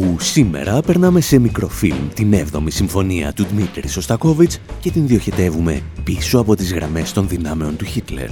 Όπου 0.00 0.20
σήμερα 0.20 0.80
περνάμε 0.80 1.20
σε 1.20 1.38
μικροφίλμ 1.38 2.08
την 2.14 2.34
7η 2.34 2.66
συμφωνία 2.66 3.32
του 3.32 3.44
Δμήτρη 3.44 3.88
Σωστακόβιτς 3.88 4.60
και 4.80 4.90
την 4.90 5.06
διοχετεύουμε 5.06 5.82
πίσω 6.04 6.38
από 6.38 6.56
τις 6.56 6.72
γραμμές 6.72 7.12
των 7.12 7.28
δυνάμεων 7.28 7.76
του 7.76 7.84
Χίτλερ. 7.84 8.28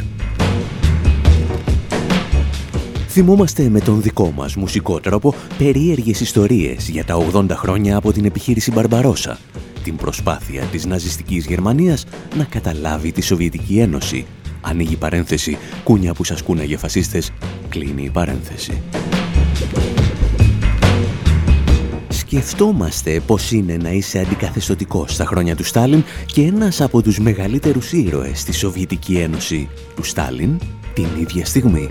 Θυμόμαστε 3.09 3.69
με 3.69 3.81
τον 3.81 4.03
δικό 4.03 4.33
μας 4.37 4.57
μουσικό 4.57 5.01
τρόπο 5.01 5.35
περίεργες 5.59 6.21
ιστορίες 6.21 6.89
για 6.89 7.05
τα 7.05 7.31
80 7.33 7.47
χρόνια 7.51 7.97
από 7.97 8.13
την 8.13 8.25
επιχείρηση 8.25 8.71
Μπαρμπαρόσα, 8.71 9.39
την 9.83 9.97
προσπάθεια 9.97 10.63
της 10.63 10.87
ναζιστικής 10.87 11.47
Γερμανίας 11.47 12.05
να 12.37 12.45
καταλάβει 12.45 13.13
τη 13.13 13.21
Σοβιετική 13.21 13.79
Ένωση. 13.79 14.27
Ανοίγει 14.61 14.97
παρένθεση, 14.97 15.59
κούνια 15.85 16.15
που 16.15 16.25
σας 16.25 16.43
κούναγε 16.43 16.77
φασίστες, 16.77 17.33
κλείνει 17.69 18.03
η 18.03 18.11
παρένθεση. 18.11 18.83
Σκεφτόμαστε 22.31 23.21
πως 23.27 23.53
είναι 23.53 23.77
να 23.77 23.91
είσαι 23.91 24.19
αντικαθεστωτικός 24.19 25.13
στα 25.13 25.25
χρόνια 25.25 25.57
του 25.57 25.65
Στάλιν 25.65 26.05
και 26.27 26.43
ένας 26.43 26.81
από 26.81 27.03
τους 27.03 27.19
μεγαλύτερους 27.19 27.93
ήρωες 27.93 28.41
στη 28.41 28.53
Σοβιετική 28.53 29.17
Ένωση 29.17 29.69
του 29.97 30.03
Στάλιν 30.05 30.59
την 30.95 31.07
ίδια 31.21 31.45
στιγμή. 31.45 31.87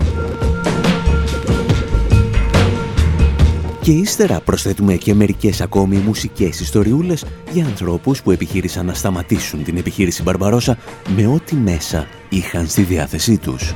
Και 3.80 3.90
ύστερα 3.90 4.40
προσθέτουμε 4.40 4.94
και 4.94 5.14
μερικές 5.14 5.60
ακόμη 5.60 5.96
μουσικές 5.96 6.60
ιστοριούλες 6.60 7.24
για 7.52 7.64
ανθρώπους 7.64 8.22
που 8.22 8.30
επιχείρησαν 8.30 8.86
να 8.86 8.94
σταματήσουν 8.94 9.64
την 9.64 9.76
επιχείρηση 9.76 10.22
Μπαρμπαρόσα 10.22 10.78
με 11.16 11.26
ό,τι 11.26 11.54
μέσα 11.54 12.06
είχαν 12.28 12.66
στη 12.66 12.82
διάθεσή 12.82 13.38
τους. 13.38 13.74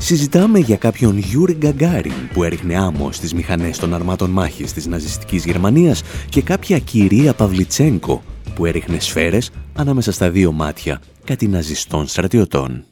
Συζητάμε 0.00 0.58
για 0.58 0.76
κάποιον 0.76 1.18
Γιούρι 1.18 1.52
Γκαγκάριν 1.52 2.12
που 2.32 2.44
έριχνε 2.44 2.76
άμμο 2.76 3.12
στις 3.12 3.34
μηχανές 3.34 3.78
των 3.78 3.94
αρμάτων 3.94 4.30
μάχης 4.30 4.72
της 4.72 4.86
ναζιστικής 4.86 5.44
Γερμανίας 5.44 6.02
και 6.28 6.42
κάποια 6.42 6.78
κυρία 6.78 7.34
Παυλιτσένκο 7.34 8.22
που 8.54 8.66
έριχνε 8.66 8.98
σφαίρες 8.98 9.50
ανάμεσα 9.74 10.12
στα 10.12 10.30
δύο 10.30 10.52
μάτια 10.52 11.00
κάτι 11.24 11.48
ναζιστών 11.48 12.06
στρατιωτών. 12.06 12.89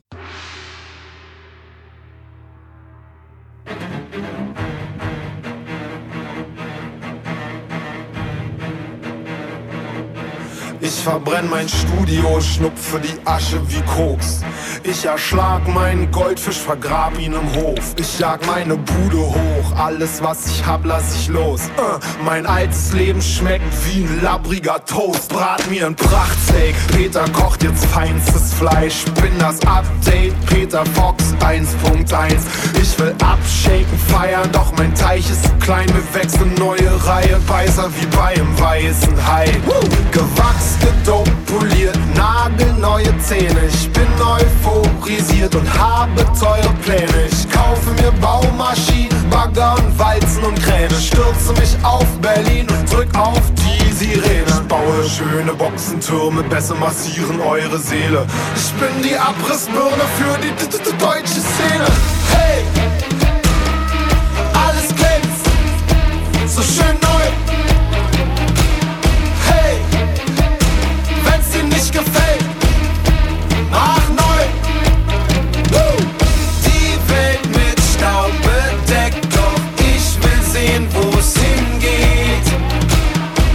Verbrenn 11.08 11.48
mein 11.48 11.66
Studio, 11.66 12.38
schnupfe 12.38 13.00
die 13.00 13.26
Asche 13.26 13.58
wie 13.68 13.80
Koks. 13.82 14.42
Ich 14.82 15.06
erschlag 15.06 15.66
meinen 15.66 16.10
Goldfisch, 16.10 16.58
vergrab 16.58 17.18
ihn 17.18 17.32
im 17.32 17.54
Hof. 17.54 17.94
Ich 17.96 18.18
jag 18.18 18.44
meine 18.46 18.76
Bude 18.76 19.18
hoch, 19.18 19.72
alles 19.78 20.22
was 20.22 20.46
ich 20.46 20.66
hab, 20.66 20.84
lass 20.84 21.14
ich 21.14 21.28
los. 21.28 21.70
Uh, 21.78 21.98
mein 22.24 22.44
altes 22.44 22.92
Leben 22.92 23.22
schmeckt 23.22 23.64
wie 23.86 24.02
ein 24.02 24.20
labbriger 24.22 24.84
Toast. 24.84 25.30
Brat 25.30 25.66
mir 25.70 25.86
ein 25.86 25.96
Prachtsteak, 25.96 26.74
Peter 26.94 27.24
kocht 27.30 27.62
jetzt 27.62 27.86
feinstes 27.86 28.52
Fleisch. 28.52 29.04
Bin 29.22 29.38
das 29.38 29.60
Update, 29.66 30.34
Peter 30.46 30.84
Fox 30.94 31.24
1.1. 31.40 32.36
Ich 32.82 32.98
will 32.98 33.14
abshaken, 33.24 33.98
feiern, 34.08 34.50
doch 34.52 34.72
mein 34.76 34.94
Teich 34.94 35.30
ist 35.30 35.44
zu 35.44 35.54
klein. 35.60 35.88
Wir 35.88 36.20
wechseln 36.20 36.52
neue 36.58 36.90
Reihe, 37.06 37.40
Beißer 37.46 37.90
wie 37.98 38.06
bei 38.14 38.34
einem 38.34 38.60
weißen 38.60 39.26
Hai. 39.26 39.46
Gewachsen 40.12 40.97
gedopt, 40.98 41.46
poliert, 41.46 41.98
nagelneue 42.16 43.16
Zähne. 43.18 43.60
Ich 43.68 43.90
bin 43.92 44.06
euphorisiert 44.20 45.54
und 45.54 45.78
habe 45.78 46.24
teure 46.38 46.72
Pläne. 46.84 47.26
Ich 47.30 47.48
kaufe 47.50 47.90
mir 48.02 48.12
Baumaschinen, 48.20 49.30
Bagger 49.30 49.74
und 49.76 49.98
Walzen 49.98 50.44
und 50.44 50.60
Kräne. 50.62 50.94
Stürze 50.94 51.52
mich 51.54 51.76
auf 51.82 52.06
Berlin 52.20 52.66
und 52.68 52.92
drück 52.92 53.14
auf 53.16 53.40
die 53.56 53.92
Sirene. 53.92 54.44
Ich 54.46 54.68
baue 54.68 55.08
schöne 55.08 55.52
Boxentürme, 55.54 56.42
besser 56.44 56.74
massieren 56.76 57.40
eure 57.40 57.78
Seele. 57.78 58.26
Ich 58.56 58.72
bin 58.72 59.02
die 59.02 59.16
Abrissbirne 59.16 60.04
für 60.18 60.38
die 60.38 60.52
deutsche 60.98 61.40
Szene. 61.40 61.86
Hey! 62.32 62.64
Alles 64.54 64.88
glänzt, 64.94 66.54
so 66.54 66.62
schön 66.62 66.96
neu. 67.00 67.47
Gefällt. 71.92 72.44
Mach 73.70 74.08
neu. 74.08 74.42
Die 76.64 76.98
Welt 77.10 77.44
mit 77.50 77.80
Staub 77.94 78.32
bedeckt, 78.42 79.26
doch 79.34 79.60
ich 79.78 80.06
will 80.22 80.42
sehen, 80.52 80.86
wo 80.92 81.18
es 81.18 81.34
hingeht. 81.36 82.48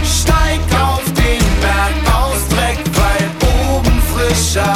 Steig 0.04 0.60
auf 0.80 1.04
den 1.14 1.44
Berg 1.60 1.94
aus 2.14 2.48
Dreck, 2.48 2.78
weil 2.98 3.76
oben 3.76 4.02
frischer 4.12 4.74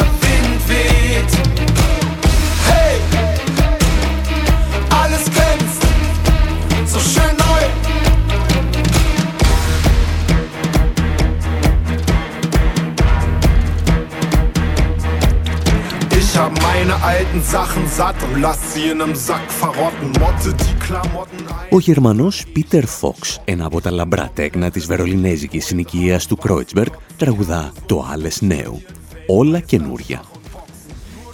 satt 17.98 18.19
und 18.26 18.34
lass 18.44 18.60
sie 18.72 18.86
in 18.92 18.98
einem 19.03 19.16
Sack 19.26 19.47
verrotten. 19.62 20.09
Motte 20.20 20.50
die 20.62 20.75
Klamotten 20.86 21.41
ein. 21.48 21.69
Ο 21.70 21.78
Γερμανός 21.78 22.44
Πίτερ 22.53 22.86
Φόξ, 22.86 23.41
ένα 23.44 23.64
από 23.66 23.81
τα 23.81 23.91
λαμπρά 23.91 24.31
τέκνα 24.34 24.70
της 24.70 24.86
βερολινέζικης 24.86 25.66
συνοικίας 25.66 26.26
του 26.26 26.37
Κρόιτσμπεργκ, 26.37 26.92
τραγουδά 27.16 27.72
το 27.87 28.06
«Άλλες 28.12 28.41
νέου». 28.41 28.82
Όλα 29.26 29.60
καινούρια. 29.60 30.22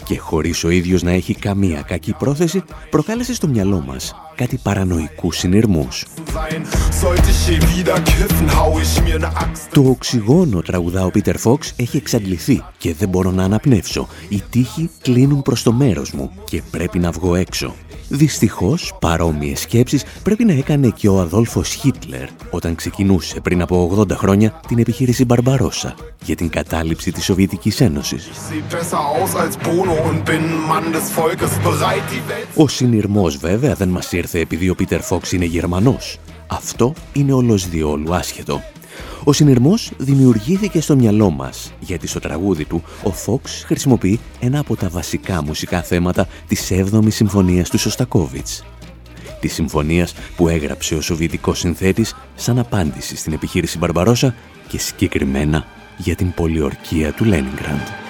Και 0.05 0.19
χωρίς 0.19 0.65
ο 0.65 0.71
ίδιος 0.71 1.03
να 1.03 1.11
έχει 1.11 1.35
καμία 1.35 1.83
κακή 1.83 2.13
πρόθεση, 2.13 2.63
προκάλεσε 2.91 3.35
στο 3.35 3.49
μυαλό 3.49 3.85
μας 3.87 4.15
κάτι 4.35 4.57
παρανοϊκούς 4.63 5.37
συνειρμούς. 5.37 6.05
Το 9.73 9.89
οξυγόνο 9.89 10.61
τραγουδά 10.63 11.05
ο 11.05 11.11
Πίτερ 11.11 11.39
Φόξ 11.39 11.73
έχει 11.77 11.97
εξαντληθεί 11.97 12.63
και 12.79 12.95
δεν 12.95 13.09
μπορώ 13.09 13.31
να 13.31 13.45
αναπνεύσω. 13.45 14.09
Οι 14.29 14.43
τείχοι 14.51 14.91
κλείνουν 15.03 15.43
προς 15.43 15.63
το 15.63 15.73
μέρος 15.73 16.13
μου 16.13 16.31
και 16.45 16.63
πρέπει 16.71 16.99
να 16.99 17.11
βγω 17.11 17.35
έξω. 17.35 17.75
Δυστυχώς, 18.09 18.97
παρόμοιες 19.01 19.61
σκέψεις 19.61 20.05
πρέπει 20.23 20.45
να 20.45 20.53
έκανε 20.53 20.89
και 20.89 21.09
ο 21.09 21.21
Αδόλφος 21.21 21.69
Χίτλερ 21.69 22.29
όταν 22.51 22.75
ξεκινούσε 22.75 23.41
πριν 23.41 23.63
από 23.63 23.97
80 23.99 24.11
χρόνια 24.11 24.61
την 24.69 24.79
επιχείρηση 24.79 25.25
Μπαρμπαρόσα 25.25 25.95
για 26.25 26.37
την 26.37 26.49
κατάληψη 26.49 27.13
της 27.13 27.25
Σοβιετικής 27.25 27.81
Ένωσης. 27.81 28.31
Ο 32.55 32.69
συνειρμός 32.69 33.37
βέβαια 33.37 33.75
δεν 33.75 33.89
μας 33.89 34.13
ήρθε 34.13 34.39
επειδή 34.39 34.69
ο 34.69 34.75
Πίτερ 34.75 35.01
Φόξ 35.01 35.33
είναι 35.33 35.45
Γερμανός. 35.45 36.19
Αυτό 36.47 36.93
είναι 37.13 37.33
όλος 37.33 37.69
διόλου 37.69 38.15
άσχετο. 38.15 38.63
Ο 39.25 39.33
συνειρμός 39.33 39.93
δημιουργήθηκε 39.99 40.81
στο 40.81 40.97
μυαλό 40.97 41.31
μας, 41.31 41.73
γιατί 41.81 42.07
στο 42.07 42.21
τραγούδι 42.21 42.65
του 42.65 42.83
ο 43.03 43.11
Φόξ 43.11 43.65
χρησιμοποιεί 43.67 44.21
ένα 44.41 44.59
από 44.59 44.76
τα 44.76 44.88
βασικά 44.88 45.43
μουσικά 45.43 45.82
θέματα 45.82 46.26
της 46.49 46.71
7ης 46.71 47.09
Συμφωνίας 47.09 47.71
του 47.71 47.79
Σωστακόβιτς. 47.79 48.65
Της 49.41 49.53
συμφωνίας 49.53 50.15
που 50.37 50.49
έγραψε 50.49 50.94
ο 50.94 51.00
Σοβιετικός 51.00 51.59
συνθέτης 51.59 52.17
σαν 52.35 52.59
απάντηση 52.59 53.17
στην 53.17 53.32
επιχείρηση 53.32 53.79
Μπαρμπαρόσα 53.79 54.35
και 54.69 54.79
συγκεκριμένα 54.79 55.67
για 55.97 56.15
την 56.15 56.32
πολιορκία 56.35 57.12
του 57.12 57.25
Λένιγκραντ. 57.25 58.04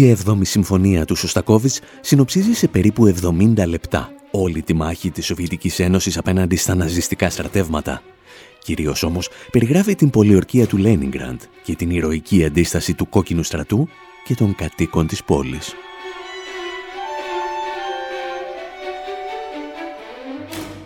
Η 0.00 0.16
7η 0.26 0.40
συμφωνία 0.40 1.04
του 1.04 1.14
Σωστακόβιτς 1.14 1.80
συνοψίζει 2.00 2.52
σε 2.52 2.68
περίπου 2.68 3.14
70 3.56 3.66
λεπτά 3.66 4.12
όλη 4.30 4.62
τη 4.62 4.74
μάχη 4.74 5.10
της 5.10 5.26
Σοβιετικής 5.26 5.78
Ένωσης 5.78 6.18
απέναντι 6.18 6.56
στα 6.56 6.74
ναζιστικά 6.74 7.30
στρατεύματα. 7.30 8.02
Κυρίως 8.58 9.02
όμως 9.02 9.28
περιγράφει 9.50 9.94
την 9.94 10.10
πολιορκία 10.10 10.66
του 10.66 10.76
Λένιγκραντ 10.76 11.40
και 11.62 11.74
την 11.74 11.90
ηρωική 11.90 12.44
αντίσταση 12.44 12.94
του 12.94 13.08
κόκκινου 13.08 13.42
στρατού 13.42 13.88
και 14.24 14.34
των 14.34 14.54
κατοίκων 14.54 15.06
της 15.06 15.24
πόλης. 15.24 15.74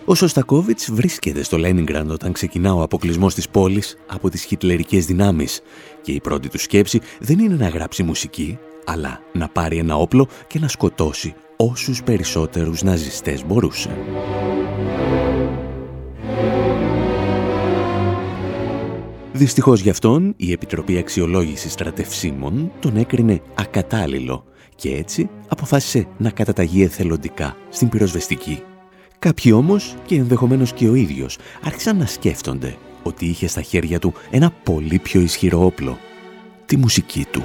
Ο 0.04 0.14
Σωστακόβιτς 0.14 0.90
βρίσκεται 0.92 1.42
στο 1.42 1.58
Λένιγκραντ 1.58 2.10
όταν 2.10 2.32
ξεκινά 2.32 2.74
ο 2.74 2.82
αποκλεισμός 2.82 3.34
της 3.34 3.48
πόλης 3.48 3.96
από 4.06 4.30
τις 4.30 4.44
χιτλερικές 4.44 5.06
δυνάμεις 5.06 5.60
και 6.02 6.12
η 6.12 6.20
πρώτη 6.20 6.48
του 6.48 6.58
σκέψη 6.58 7.00
δεν 7.20 7.38
είναι 7.38 7.54
να 7.54 7.68
γράψει 7.68 8.02
μουσική, 8.02 8.58
αλλά 8.84 9.20
να 9.32 9.48
πάρει 9.48 9.78
ένα 9.78 9.96
όπλο 9.96 10.28
και 10.46 10.58
να 10.58 10.68
σκοτώσει 10.68 11.34
όσους 11.56 12.02
περισσότερους 12.02 12.82
ναζιστές 12.82 13.46
μπορούσε. 13.46 13.90
Δυστυχώς 19.32 19.80
γι' 19.80 19.90
αυτόν 19.90 20.34
η 20.36 20.52
Επιτροπή 20.52 20.98
Αξιολόγησης 20.98 21.72
Στρατευσίμων 21.72 22.72
τον 22.80 22.96
έκρινε 22.96 23.40
ακατάλληλο 23.54 24.44
και 24.76 24.94
έτσι 24.96 25.30
αποφάσισε 25.48 26.06
να 26.16 26.30
καταταγεί 26.30 26.82
εθελοντικά 26.82 27.56
στην 27.68 27.88
πυροσβεστική. 27.88 28.62
Κάποιοι 29.18 29.52
όμως, 29.54 29.94
και 30.06 30.16
ενδεχομένως 30.16 30.72
και 30.72 30.88
ο 30.88 30.94
ίδιος, 30.94 31.38
άρχισαν 31.64 31.96
να 31.96 32.06
σκέφτονται 32.06 32.76
ότι 33.02 33.26
είχε 33.26 33.46
στα 33.46 33.62
χέρια 33.62 33.98
του 33.98 34.12
ένα 34.30 34.50
πολύ 34.62 34.98
πιο 34.98 35.20
ισχυρό 35.20 35.64
όπλο, 35.64 35.98
τη 36.66 36.76
μουσική 36.76 37.26
του. 37.30 37.42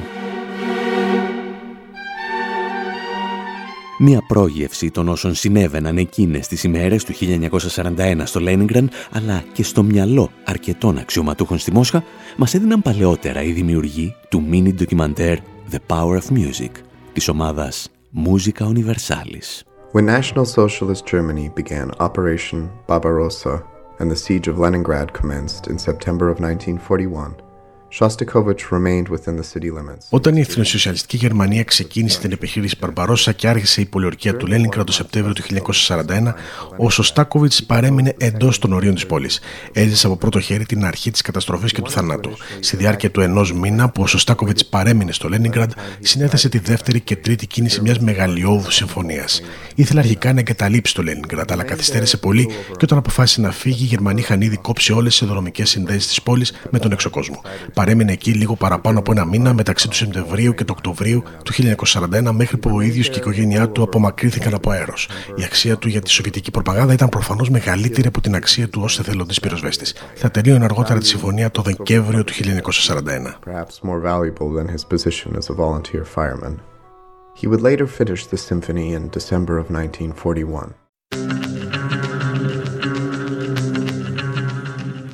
Μια 4.02 4.24
πρόγευση 4.28 4.92
των 4.92 5.08
όσων 5.08 5.34
συνέβαιναν 5.34 5.98
εκείνες 5.98 6.48
τις 6.48 6.64
ημέρες 6.64 7.04
του 7.04 7.14
1941 7.14 8.22
στο 8.24 8.40
Λένιγκραν, 8.40 8.90
αλλά 9.12 9.44
και 9.54 9.64
στο 9.64 9.84
μυαλό 9.84 10.30
αρκετών 10.44 10.98
αξιωματούχων 10.98 11.58
στη 11.58 11.72
Μόσχα, 11.72 12.04
μας 12.38 12.54
έδιναν 12.54 12.82
παλαιότερα 12.82 13.44
οι 13.44 13.52
δημιουργοί 13.52 14.16
του 14.30 14.48
mini 14.52 14.74
ντοκιμαντέρ 14.74 15.38
The 15.72 15.78
Power 15.88 16.18
of 16.18 16.38
Music, 16.38 16.72
της 17.14 17.28
ομάδας 17.28 17.90
Musica 18.26 18.64
Universalis. 18.64 19.64
When 19.92 20.06
National 20.06 20.46
Socialist 20.46 21.06
Germany 21.06 21.52
began 21.56 21.92
Operation 22.00 22.70
Barbarossa 22.88 23.64
and 24.00 24.12
the 24.12 24.20
siege 24.26 24.48
of 24.48 24.56
Leningrad 24.60 25.14
commenced 25.22 25.68
in 25.72 25.78
September 25.78 26.26
of 26.30 26.40
1941, 26.40 27.49
Όταν 30.10 30.36
η 30.36 30.40
εθνοσοσιαλιστική 30.40 31.18
Γερμανία 31.18 31.64
ξεκίνησε 31.64 32.20
την 32.20 32.32
επιχείρηση 32.32 32.76
Μπαρμπαρόσα 32.80 33.32
και 33.32 33.48
άρχισε 33.48 33.82
η 33.82 33.86
πολιορκία 33.86 34.36
του 34.36 34.48
Λένιγκρα 34.48 34.84
το 34.84 34.92
Σεπτέμβριο 34.92 35.34
του 35.34 35.44
1941, 35.88 36.34
ο 36.78 36.90
Σωστάκοβιτ 36.90 37.54
παρέμεινε 37.68 38.16
εντός 38.18 38.60
των 38.60 38.74
ορίων 38.74 38.94
της 38.94 39.06
πόλης. 39.06 39.40
Έζησε 39.74 40.06
από 40.08 40.16
πρώτο 40.18 40.40
χέρι 40.40 40.66
την 40.66 40.86
αρχή 40.86 41.12
της 41.12 41.22
καταστροφής 41.22 41.72
και 41.72 41.82
του 41.82 41.92
θανάτου. 41.92 42.32
Στη 42.60 42.76
διάρκεια 42.78 43.12
του 43.12 43.22
ενός 43.22 43.54
μήνα 43.54 43.90
που 43.90 44.02
ο 44.02 44.08
Σωστάκοβιτ 44.08 44.60
παρέμεινε 44.70 45.12
στο 45.12 45.30
Λένιγκραντ, 45.30 45.72
συνέθεσε 46.00 46.50
τη 46.50 46.60
δεύτερη 46.60 47.00
και 47.00 47.16
τρίτη 47.16 47.48
κίνηση 47.48 47.82
μιας 47.82 48.00
μεγαλειώδους 48.00 48.76
συμφωνίας. 48.76 49.42
Ήθελε 49.76 50.00
αρχικά 50.00 50.34
να 50.34 50.40
εγκαταλείψει 50.40 50.94
το 50.94 51.04
Λένιγκραντ, 51.04 51.52
αλλά 51.52 51.64
καθυστέρησε 51.64 52.18
πολύ 52.18 52.46
και 52.46 52.84
όταν 52.84 52.98
αποφάσισε 52.98 53.42
να 53.42 53.52
φύγει, 53.52 53.84
οι 53.84 53.88
Γερμανοί 53.88 54.20
είχαν 54.20 54.42
ήδη 54.42 54.58
κόψει 54.58 54.94
όλες 54.94 55.18
τις 55.18 55.28
δρομικέ 55.28 55.66
συνδέσεις 55.66 56.08
της 56.08 56.22
πόλης 56.22 56.54
με 56.70 56.80
τον 56.80 56.92
εξωκόσμο 56.92 57.42
παρέμεινε 57.80 58.12
εκεί 58.12 58.32
λίγο 58.32 58.56
παραπάνω 58.56 59.00
από 59.00 59.12
ένα 59.12 59.26
μήνα 59.26 59.54
μεταξύ 59.54 59.90
του 59.90 59.96
Σεπτεμβρίου 59.96 60.54
και 60.54 60.64
του 60.64 60.74
Οκτωβρίου 60.78 61.24
του 61.44 61.54
1941 61.54 62.32
μέχρι 62.32 62.58
που 62.58 62.76
ο 62.76 62.82
ίδιος 62.82 63.10
και 63.10 63.16
η 63.16 63.20
οικογένειά 63.20 63.70
του 63.70 63.84
απομακρύνθηκαν 63.84 64.54
από 64.54 64.72
αέρος. 64.72 65.10
Η 65.36 65.44
αξία 65.44 65.78
του 65.78 65.88
για 65.88 66.02
τη 66.02 66.10
σοβιετική 66.10 66.52
προπαγάνδα 66.52 66.94
ήταν 66.94 67.10
προφανώς 67.10 67.50
μεγαλύτερη 67.50 68.08
από 68.08 68.22
την 68.22 68.36
αξία 68.36 68.70
του 68.70 68.82
ως 68.84 69.00
εθελοντής 69.00 69.40
πυροσβέστης. 69.40 69.96
Θα 70.16 70.32
τελείωνε 70.32 70.64
αργότερα 70.64 71.00
τη 71.00 71.08
συμφωνία 71.08 71.52
το 71.52 71.62
Δεκέμβριο 71.62 72.24
του 72.24 72.34
1941. 72.34 73.34
He 77.42 77.48
would 77.48 77.64
later 77.70 77.88
finish 78.00 78.24
the 78.34 78.40
symphony 78.50 78.88
in 78.98 79.04
December 79.18 79.54
of 79.62 79.66
1941. 79.70 81.79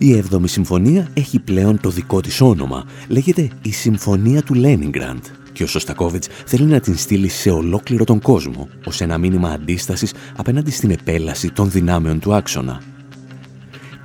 Η 0.06 0.24
7η 0.32 0.42
Συμφωνία 0.44 1.08
έχει 1.14 1.40
πλέον 1.40 1.80
το 1.82 1.90
δικό 1.90 2.22
της 2.22 2.42
όνομα. 2.42 2.86
Λέγεται 3.08 3.50
η 3.62 3.72
Συμφωνία 3.72 4.42
του 4.42 4.54
Λένιγκραντ 4.54 5.24
και 5.54 5.64
ο 5.64 5.68
Σωστακόβιτς 5.68 6.28
θέλει 6.46 6.66
να 6.66 6.80
την 6.80 6.98
στείλει 6.98 7.28
σε 7.28 7.50
ολόκληρο 7.50 8.04
τον 8.04 8.22
κόσμο 8.22 8.70
ως 8.86 9.02
ένα 9.02 9.18
μήνυμα 9.18 9.50
αντίστασης 9.50 10.14
απέναντι 10.36 10.72
στην 10.72 10.92
επέλαση 10.92 11.52
των 11.52 11.72
δυνάμεων 11.72 12.20
του 12.20 12.34
άξονα. 12.34 12.82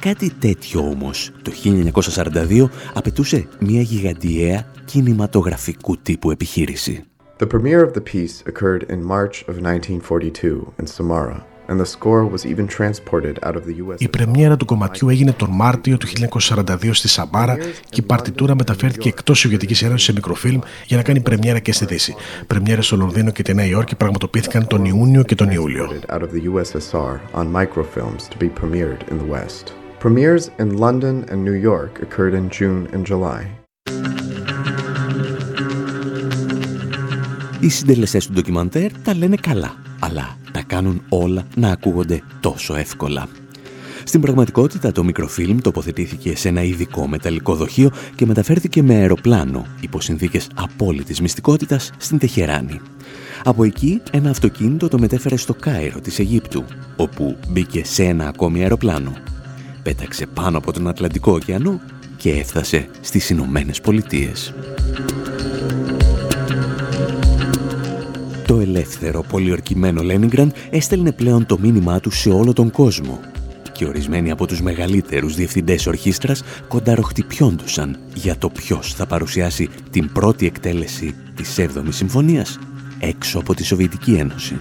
Κάτι 0.00 0.30
τέτοιο 0.30 0.80
όμως 0.80 1.30
το 1.42 1.52
1942 2.48 2.68
απαιτούσε 2.94 3.48
μια 3.58 3.80
γιγαντιαία 3.80 4.66
κινηματογραφικού 4.84 5.96
τύπου 5.96 6.30
επιχείρηση. 6.30 7.04
The 7.38 7.46
premiere 7.46 7.84
of 7.86 7.92
the 7.94 8.04
piece 8.12 8.42
occurred 8.46 8.82
in 8.90 9.00
March 9.04 9.44
of 9.48 9.54
1942 9.62 10.74
in 10.78 10.86
Samara. 10.86 11.49
Η 13.98 14.08
πρεμιέρα 14.08 14.56
του 14.56 14.64
κομματιού 14.64 15.08
έγινε 15.08 15.32
τον 15.32 15.48
Μάρτιο 15.52 15.96
του 15.96 16.06
1942 16.40 16.90
στη 16.92 17.08
Σαμπάρα 17.08 17.56
και 17.88 18.00
η 18.00 18.02
παρτιτούρα 18.02 18.54
μεταφέρθηκε 18.54 19.08
εκτός 19.08 19.38
Σοβιετικής 19.38 19.82
Ένωσης 19.82 20.06
σε 20.06 20.12
μικροφίλμ 20.12 20.60
για 20.86 20.96
να 20.96 21.02
κάνει 21.02 21.20
πρεμιέρα 21.20 21.58
και 21.58 21.72
στη 21.72 21.84
Δύση. 21.84 22.14
Πρεμιέρε 22.46 22.80
στο 22.80 22.96
Λονδίνο 22.96 23.30
και 23.30 23.42
τη 23.42 23.54
Νέα 23.54 23.66
Υόρκη 23.66 23.94
πραγματοποιήθηκαν 23.96 24.66
τον 24.66 24.84
Ιούνιο 24.84 25.22
και 25.22 25.34
τον 25.34 25.50
Ιούλιο. 25.50 25.88
Premieres 30.02 30.44
in 30.62 30.70
London 30.86 31.16
and 31.30 31.44
New 31.48 31.58
York 31.70 31.92
occurred 32.04 32.34
in 32.40 32.48
June 32.58 32.88
and 32.94 33.04
July. 33.04 33.42
Οι 37.60 37.68
συντελεστές 37.68 38.26
του 38.26 38.32
ντοκιμαντέρ 38.32 38.92
τα 39.02 39.14
λένε 39.14 39.36
καλά, 39.36 39.74
αλλά 39.98 40.36
τα 40.52 40.62
κάνουν 40.62 41.02
όλα 41.08 41.44
να 41.54 41.70
ακούγονται 41.70 42.22
τόσο 42.40 42.74
εύκολα. 42.74 43.28
Στην 44.04 44.20
πραγματικότητα 44.20 44.92
το 44.92 45.04
μικροφίλμ 45.04 45.58
τοποθετήθηκε 45.58 46.36
σε 46.36 46.48
ένα 46.48 46.62
ειδικό 46.62 47.06
μεταλλικό 47.08 47.54
δοχείο 47.54 47.90
και 48.14 48.26
μεταφέρθηκε 48.26 48.82
με 48.82 48.94
αεροπλάνο 48.94 49.66
υπό 49.80 50.00
συνθήκες 50.00 50.48
απόλυτης 50.54 51.20
μυστικότητας 51.20 51.90
στην 51.98 52.18
Τεχεράνη. 52.18 52.80
Από 53.44 53.64
εκεί 53.64 54.02
ένα 54.10 54.30
αυτοκίνητο 54.30 54.88
το 54.88 54.98
μετέφερε 54.98 55.36
στο 55.36 55.54
Κάιρο 55.54 56.00
της 56.00 56.18
Αιγύπτου, 56.18 56.64
όπου 56.96 57.36
μπήκε 57.48 57.84
σε 57.84 58.04
ένα 58.04 58.28
ακόμη 58.28 58.62
αεροπλάνο. 58.62 59.12
Πέταξε 59.82 60.26
πάνω 60.26 60.58
από 60.58 60.72
τον 60.72 60.88
Ατλαντικό 60.88 61.32
ωκεανό 61.32 61.80
και 62.16 62.30
έφτασε 62.30 62.88
στις 63.00 63.30
Ηνωμένες 63.30 63.80
Πολιτείες. 63.80 64.54
Το 68.50 68.60
ελεύθερο 68.60 69.24
πολιορκημένο 69.28 70.02
Λένιγκραντ 70.02 70.50
έστελνε 70.70 71.12
πλέον 71.12 71.46
το 71.46 71.58
μήνυμά 71.58 72.00
του 72.00 72.10
σε 72.10 72.30
όλο 72.30 72.52
τον 72.52 72.70
κόσμο 72.70 73.20
και 73.72 73.86
ορισμένοι 73.86 74.30
από 74.30 74.46
τους 74.46 74.62
μεγαλύτερους 74.62 75.34
διευθυντές 75.34 75.86
ορχήστρας 75.86 76.42
κονταροχτυπιόντουσαν 76.68 77.98
για 78.14 78.38
το 78.38 78.48
ποιος 78.50 78.94
θα 78.94 79.06
παρουσιάσει 79.06 79.68
την 79.90 80.12
πρώτη 80.12 80.46
εκτέλεση 80.46 81.14
της 81.34 81.58
7ης 81.58 81.88
Συμφωνίας 81.88 82.58
έξω 82.98 83.38
από 83.38 83.54
τη 83.54 83.64
Σοβιετική 83.64 84.12
Ένωση. 84.12 84.56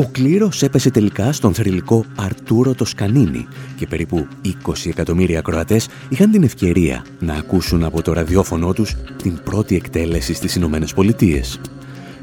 Ο 0.00 0.08
κλήρος 0.12 0.62
έπεσε 0.62 0.90
τελικά 0.90 1.32
στον 1.32 1.54
θρηλυκό 1.54 2.04
Αρτούρο 2.16 2.74
Τοσκανίνη 2.74 3.46
και 3.76 3.86
περίπου 3.86 4.26
20 4.66 4.72
εκατομμύρια 4.84 5.40
Κροατές 5.40 5.88
είχαν 6.08 6.30
την 6.30 6.42
ευκαιρία 6.42 7.04
να 7.18 7.34
ακούσουν 7.34 7.84
από 7.84 8.02
το 8.02 8.12
ραδιόφωνο 8.12 8.72
τους 8.72 8.96
την 9.22 9.40
πρώτη 9.44 9.76
εκτέλεση 9.76 10.34
στις 10.34 10.54
Ηνωμένες 10.54 10.94
Πολιτείες. 10.94 11.60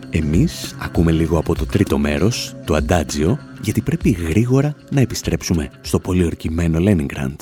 Εμείς 0.10 0.76
ακούμε 0.80 1.12
λίγο 1.12 1.38
από 1.38 1.56
το 1.56 1.66
τρίτο 1.66 1.98
μέρος, 1.98 2.56
το 2.66 2.76
Αντάτζιο, 2.76 3.40
γιατί 3.62 3.82
πρέπει 3.82 4.10
γρήγορα 4.10 4.76
να 4.90 5.02
επιστρέψουμε 5.02 5.70
στο 5.82 6.00
πολιορκημένο 6.00 6.80
Λένιγκραντ. 6.80 7.40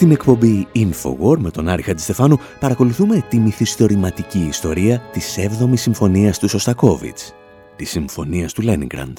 Στην 0.00 0.12
εκπομπή 0.12 0.66
Infowar 0.74 1.38
με 1.38 1.50
τον 1.50 1.68
Άρη 1.68 1.82
Χατζηστεφάνου 1.82 2.38
παρακολουθούμε 2.60 3.24
τη 3.28 3.38
μυθιστορηματική 3.38 4.38
ιστορία 4.38 5.02
της 5.12 5.38
7ης 5.38 5.72
Συμφωνίας 5.74 6.38
του 6.38 6.48
Σωστακόβιτς, 6.48 7.34
της 7.76 7.90
Συμφωνίας 7.90 8.52
του 8.52 8.62
Λένιγκραντ. 8.62 9.18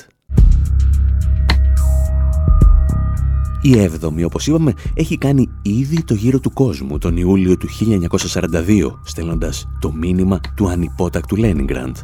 Η 3.62 3.90
7η, 4.02 4.24
όπως 4.26 4.48
είπαμε, 4.48 4.74
έχει 4.94 5.18
κάνει 5.18 5.50
ήδη 5.62 6.04
το 6.04 6.14
γύρο 6.14 6.40
του 6.40 6.54
κόσμου 6.54 6.98
τον 6.98 7.18
Ιούλιο 7.18 7.58
του 7.58 7.68
1942, 7.68 9.00
στέλνοντας 9.04 9.68
το 9.80 9.92
μήνυμα 9.92 10.40
του 10.56 10.70
ανυπότακτου 10.70 11.36
Λένιγκραντ. 11.36 11.96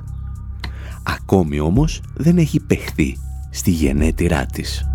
Ακόμη 1.04 1.60
όμως 1.60 2.02
δεν 2.14 2.38
έχει 2.38 2.60
παιχθεί 2.60 3.18
στη 3.50 3.72
γενέτειρά 3.72 4.46
της. 4.46 4.86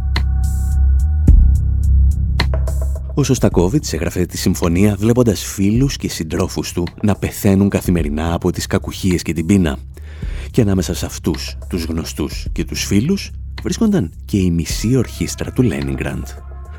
Ο 3.14 3.22
Σωστακόβιτς 3.22 3.92
έγραφε 3.92 4.26
τη 4.26 4.38
συμφωνία 4.38 4.96
βλέποντας 4.98 5.44
φίλους 5.44 5.96
και 5.96 6.08
συντρόφους 6.08 6.72
του 6.72 6.86
να 7.02 7.14
πεθαίνουν 7.14 7.68
καθημερινά 7.68 8.34
από 8.34 8.52
τις 8.52 8.66
κακουχίες 8.66 9.22
και 9.22 9.32
την 9.32 9.46
πείνα. 9.46 9.78
Και 10.50 10.60
ανάμεσα 10.60 10.94
σε 10.94 11.06
αυτούς, 11.06 11.58
τους 11.68 11.84
γνωστούς 11.84 12.46
και 12.52 12.64
τους 12.64 12.84
φίλους, 12.84 13.30
βρίσκονταν 13.62 14.12
και 14.24 14.38
η 14.38 14.50
μισή 14.50 14.96
ορχήστρα 14.96 15.52
του 15.52 15.62
Λένιγκραντ. 15.62 16.26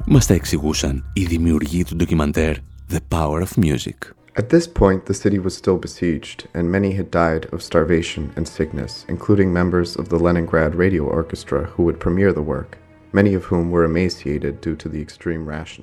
Μας 0.05 0.25
τα 0.25 0.33
εξηγούσαν 0.33 1.11
οι 1.13 1.25
δημιουργοί 1.25 1.83
του 1.83 1.95
ντοκιμαντέρ 1.95 2.55
The 2.91 2.99
Power 3.09 3.41
of 3.41 3.63
Music. 3.63 3.97
At 4.35 4.49
this 4.49 4.67
point, 4.81 5.05
the 5.05 5.13
city 5.23 5.39
was 5.45 5.53
still 5.61 5.77
besieged, 5.77 6.39
and 6.55 6.63
many 6.77 6.91
had 6.99 7.09
died 7.11 7.43
of 7.53 7.61
starvation 7.61 8.23
and 8.35 8.45
sickness, 8.47 8.91
including 9.07 9.49
members 9.61 9.89
of 9.99 10.05
the 10.09 10.19
Leningrad 10.25 10.73
Radio 10.85 11.03
Orchestra 11.19 11.61
who 11.73 11.83
would 11.83 11.99
premiere 11.99 12.33
the 12.33 12.47
work. 12.53 12.82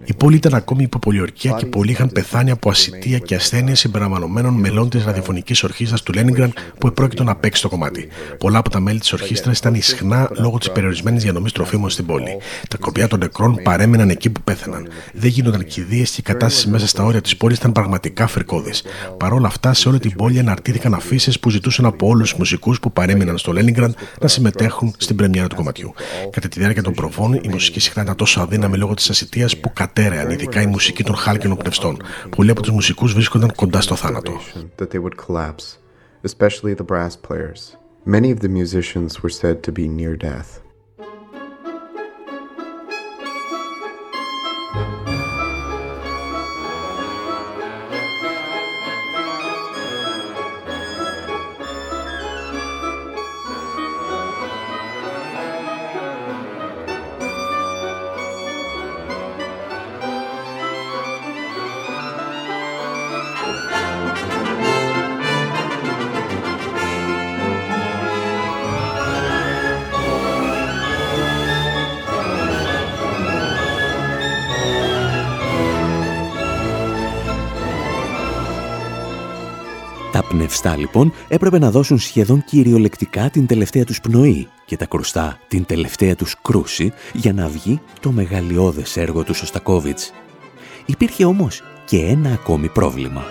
Η 0.05 0.15
πόλη 0.17 0.37
ήταν 0.37 0.55
ακόμη 0.55 0.83
υποπολιορκία 0.83 1.53
και 1.53 1.67
πολλοί 1.67 1.91
είχαν 1.91 2.11
πεθάνει 2.13 2.51
από 2.51 2.71
ασυτεία 2.71 3.19
και 3.19 3.35
ασθένειες 3.35 3.79
συμπεριλαμβανομένων 3.79 4.55
μελών 4.55 4.89
της 4.89 5.05
ραδιοφωνικής 5.05 5.63
ορχήστρα 5.63 5.99
του 6.05 6.13
Λένιγκραντ 6.13 6.51
που 6.79 6.87
επρόκειτο 6.87 7.25
να 7.25 7.37
παίξει 7.37 7.63
το 7.63 7.69
κομμάτι. 7.69 8.09
Πολλά 8.39 8.59
από 8.59 8.71
τα 8.71 8.81
μέλη 8.81 8.99
της 8.99 9.13
ορχήστρας 9.13 9.59
ήταν 9.59 9.75
ισχνά 9.75 10.31
λόγω 10.39 10.59
της 10.59 10.71
περιορισμένης 10.71 11.23
διανομής 11.23 11.53
τροφίμων 11.53 11.91
στην 11.91 12.07
πόλη. 12.07 12.37
Τα 12.69 12.77
κοπιά 12.77 13.09
των 13.09 13.19
νεκρών 13.19 13.57
παρέμειναν 13.63 14.11
εκεί 14.11 14.31
που 14.31 14.41
πέθαναν. 14.45 14.89
Δεν 15.13 15.31
γίνονταν 15.31 15.65
κηδείες 15.65 16.11
και 16.11 16.21
η 16.21 16.23
κατάστασης 16.23 16.67
μέσα 16.67 16.87
στα 16.87 17.05
όρια 17.05 17.21
της 17.21 17.37
πόλης 17.37 17.59
ήταν 17.59 17.73
πραγματικά 17.73 18.27
φρικόδη. 18.27 18.73
Παρ' 19.17 19.33
όλα 19.33 19.47
αυτά, 19.47 19.75
σε 19.75 19.89
όλη 19.89 19.99
την 19.99 20.17
πόλη 20.17 20.39
αναρτήθηκαν 20.39 20.95
αφήσεις 20.95 21.41
που 21.41 21.51
ζητούσαν 21.51 21.85
από 21.85 22.07
όλους 22.07 22.29
τους 22.29 22.39
μουσικούς 22.39 22.81
που 22.81 22.93
παρέμειναν 22.93 23.39
στο 23.39 23.53
Λένιγκραντ 23.53 23.93
να 24.21 24.29
συμμετέχουν 24.29 24.95
στην 24.97 25.17
πρεμιέρα 25.17 25.47
του 25.47 25.57
κομματιού. 25.57 25.93
Κατά 26.31 26.49
τη 26.49 26.59
διάρκεια 26.59 26.83
των 26.83 26.95
προβών, 27.21 27.41
η 27.43 27.49
μουσική 27.49 27.81
συχνά 27.81 28.03
ήταν 28.03 28.17
τόσο 28.17 28.41
αδύναμη 28.41 28.77
λόγω 28.77 28.95
της 28.95 29.11
ασυτείας 29.11 29.57
που 29.57 29.73
κατέρεαν, 29.73 30.31
ειδικά 30.31 30.61
η 30.63 30.67
μουσική 30.67 31.05
των 31.05 31.15
χάλκινων 31.15 31.57
πνευστών. 31.57 32.03
Πολλοί 32.37 32.51
από 32.51 32.63
τους 32.63 32.71
μουσικούς 32.71 33.13
βρίσκονταν 33.13 33.53
κοντά 33.55 33.81
στο 33.81 33.95
θάνατο. 33.95 34.41
Many 38.17 38.31
of 38.35 38.41
the 38.45 38.53
musicians 38.61 39.13
were 39.23 39.35
said 39.43 39.57
to 39.67 39.71
be 39.79 39.87
near 39.99 40.15
death. 40.29 40.70
Πνευστά 80.41 80.77
λοιπόν 80.77 81.13
έπρεπε 81.29 81.59
να 81.59 81.71
δώσουν 81.71 81.99
σχεδόν 81.99 82.45
κυριολεκτικά 82.45 83.31
την 83.31 83.47
τελευταία 83.47 83.85
τους 83.85 84.01
πνοή 84.01 84.49
και 84.65 84.77
τα 84.77 84.87
κρουστά 84.87 85.39
την 85.49 85.65
τελευταία 85.65 86.17
τους 86.17 86.37
κρούση 86.43 86.93
για 87.13 87.33
να 87.33 87.49
βγει 87.49 87.81
το 88.01 88.11
μεγαλειώδες 88.11 88.97
έργο 88.97 89.23
του 89.25 89.35
Σωστακόβιτς. 89.35 90.13
Υπήρχε 90.87 91.25
όμως 91.25 91.63
και 91.85 91.99
ένα 91.99 92.33
ακόμη 92.33 92.69
πρόβλημα. 92.69 93.25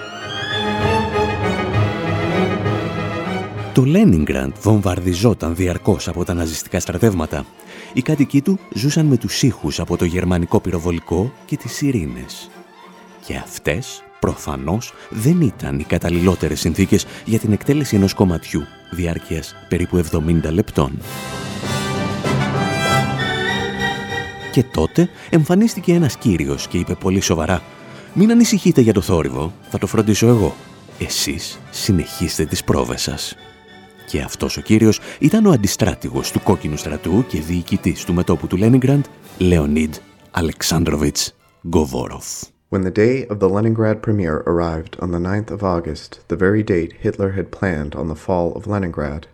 Το 3.73 3.85
Λένιγκραντ 3.85 4.53
βομβαρδιζόταν 4.61 5.55
διαρκώς 5.55 6.07
από 6.07 6.25
τα 6.25 6.33
ναζιστικά 6.33 6.79
στρατεύματα. 6.79 7.45
Οι 7.93 8.01
κάτοικοί 8.01 8.41
του 8.41 8.59
ζούσαν 8.73 9.05
με 9.05 9.17
τους 9.17 9.43
ήχους 9.43 9.79
από 9.79 9.97
το 9.97 10.05
γερμανικό 10.05 10.59
πυροβολικό 10.59 11.31
και 11.45 11.57
τις 11.57 11.81
ειρήνες. 11.81 12.49
Και 13.25 13.35
αυτές 13.35 14.03
προφανώς 14.19 14.93
δεν 15.09 15.41
ήταν 15.41 15.79
οι 15.79 15.83
καταλληλότερες 15.83 16.59
συνθήκες 16.59 17.05
για 17.25 17.39
την 17.39 17.51
εκτέλεση 17.51 17.95
ενός 17.95 18.13
κομματιού 18.13 18.63
διάρκειας 18.91 19.55
περίπου 19.69 20.03
70 20.11 20.51
λεπτών. 20.51 20.91
Και 24.51 24.63
τότε 24.63 25.09
εμφανίστηκε 25.29 25.93
ένας 25.93 26.17
κύριος 26.17 26.67
και 26.67 26.77
είπε 26.77 26.93
πολύ 26.93 27.21
σοβαρά 27.21 27.61
«Μην 28.13 28.31
ανησυχείτε 28.31 28.81
για 28.81 28.93
το 28.93 29.01
θόρυβο, 29.01 29.53
θα 29.69 29.77
το 29.77 29.87
φροντίσω 29.87 30.27
εγώ. 30.27 30.55
Εσείς 30.99 31.59
συνεχίστε 31.69 32.45
τις 32.45 32.63
πρόβες 32.63 33.01
σας». 33.01 33.35
Και 34.07 34.21
αυτός 34.21 34.57
ο 34.57 34.61
κύριος 34.61 34.99
ήταν 35.19 35.45
ο 35.45 35.51
αντιστράτηγος 35.51 36.31
του 36.31 36.41
κόκκινου 36.43 36.77
στρατού 36.77 37.25
και 37.27 37.39
διοικητής 37.39 38.03
του 38.03 38.13
μετόπου 38.13 38.47
του 38.47 38.57
Λένιγκραντ, 38.57 39.05
Λεωνίδ 39.37 39.95
Αλεξάνδροβιτς 40.31 41.35
Γκοβόροφ. 41.67 42.25
When 42.69 42.83
the 42.83 42.91
day 42.91 43.25
of 43.25 43.39
the 43.39 43.49
Leningrad 43.49 44.03
premiere 44.03 44.43
arrived 44.45 44.95
on 44.99 45.09
the 45.09 45.17
9th 45.17 45.49
of 45.49 45.63
August, 45.63 46.19
the 46.27 46.35
very 46.35 46.61
date 46.61 46.93
Hitler 46.99 47.31
had 47.31 47.49
planned 47.49 47.95
on 47.95 48.09
the 48.09 48.15
fall 48.15 48.53
of 48.53 48.67
Leningrad, 48.67 49.25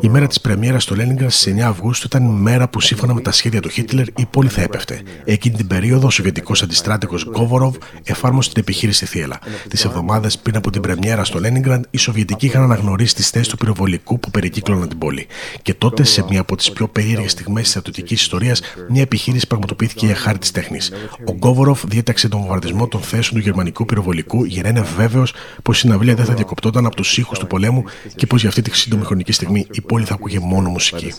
Η 0.00 0.08
μέρα 0.08 0.26
της 0.26 0.40
πρεμιέρας 0.40 0.82
στο 0.82 0.94
Λένιγκραντ 0.94 1.30
στι 1.30 1.54
9 1.58 1.60
Αυγούστου 1.60 2.06
ήταν 2.06 2.24
η 2.24 2.40
μέρα 2.40 2.68
που 2.68 2.80
σύμφωνα 2.80 3.14
με 3.14 3.20
τα 3.20 3.32
σχέδια 3.32 3.60
του 3.60 3.68
Χίτλερ 3.68 4.06
η 4.06 4.26
πόλη 4.30 4.48
θα 4.48 4.62
έπεφτε. 4.62 5.02
Εκείνη 5.24 5.56
την 5.56 5.66
περίοδο 5.66 6.06
ο 6.06 6.10
Σοβιετικός 6.10 6.62
αντιστράτηγος 6.62 7.24
Γκόβοροβ 7.24 7.76
εφάρμοσε 8.04 8.50
την 8.52 8.60
επιχείρηση 8.60 9.06
Θίελα. 9.06 9.38
Τις 9.68 9.84
εβδομάδες 9.84 10.38
πριν 10.38 10.56
από 10.56 10.70
την 10.70 10.80
πρεμιέρα 10.80 11.24
στο 11.24 11.38
Λένιγκραντ, 11.38 11.84
οι 11.90 11.98
Σοβιετικοί 11.98 12.46
είχαν 12.46 12.62
αναγνωρίσει 12.62 13.14
τις 13.14 13.30
θέσεις 13.30 13.48
του 13.48 13.56
πυροβολικού 13.56 14.20
που 14.20 14.30
περικύκλωναν 14.30 14.88
την 14.88 14.98
πόλη. 14.98 15.26
Και 15.62 15.74
τότε, 15.74 16.04
σε 16.04 16.24
μία 16.28 16.40
από 16.40 16.56
τις 16.56 16.72
πιο 16.72 16.88
περίεργες 16.88 17.30
στιγμές 17.30 17.62
της 17.62 17.70
στρατιωτικής 17.70 18.20
ιστορίας, 18.20 18.60
μια 18.88 19.02
επιχείρηση 19.02 19.46
πραγματοποιήθηκε 19.46 20.06
για 20.06 20.14
χάρη 20.14 20.38
της 20.38 20.50
τέχνης. 20.50 20.92
Ο 21.24 21.32
Γκόβοροβ 21.32 21.82
διέταξε 21.86 22.28
τον 22.28 22.40
βομβαρδισμό 22.40 22.88
των 22.88 23.00
θέσεων 23.00 23.40
του 23.40 23.46
γερμανικού 23.46 23.84
πυροβολικού 23.84 24.44
για 24.44 24.62
να 24.62 24.68
είναι 24.68 24.84
βέβαιος 24.96 25.34
πως 25.62 25.76
η 25.76 25.80
συναυλία 25.80 26.14
δεν 26.14 26.24
θα 26.24 26.34
διακοπτόταν 26.34 26.86
από 26.86 26.96
τους 26.96 27.18
ήχους 27.18 27.38
του 27.38 27.46
πολέμου 27.46 27.84
και 28.16 28.26
πως 28.26 28.39
για 28.40 28.48
αυτή 28.48 28.62
τη 28.62 28.76
σύντομη 28.76 29.04
χρονική 29.04 29.32
στιγμή 29.32 29.66
η 29.70 29.80
πόλη 29.80 30.04
θα 30.04 30.14
ακούγε 30.14 30.38
μόνο 30.38 30.70
μουσική. 30.70 31.12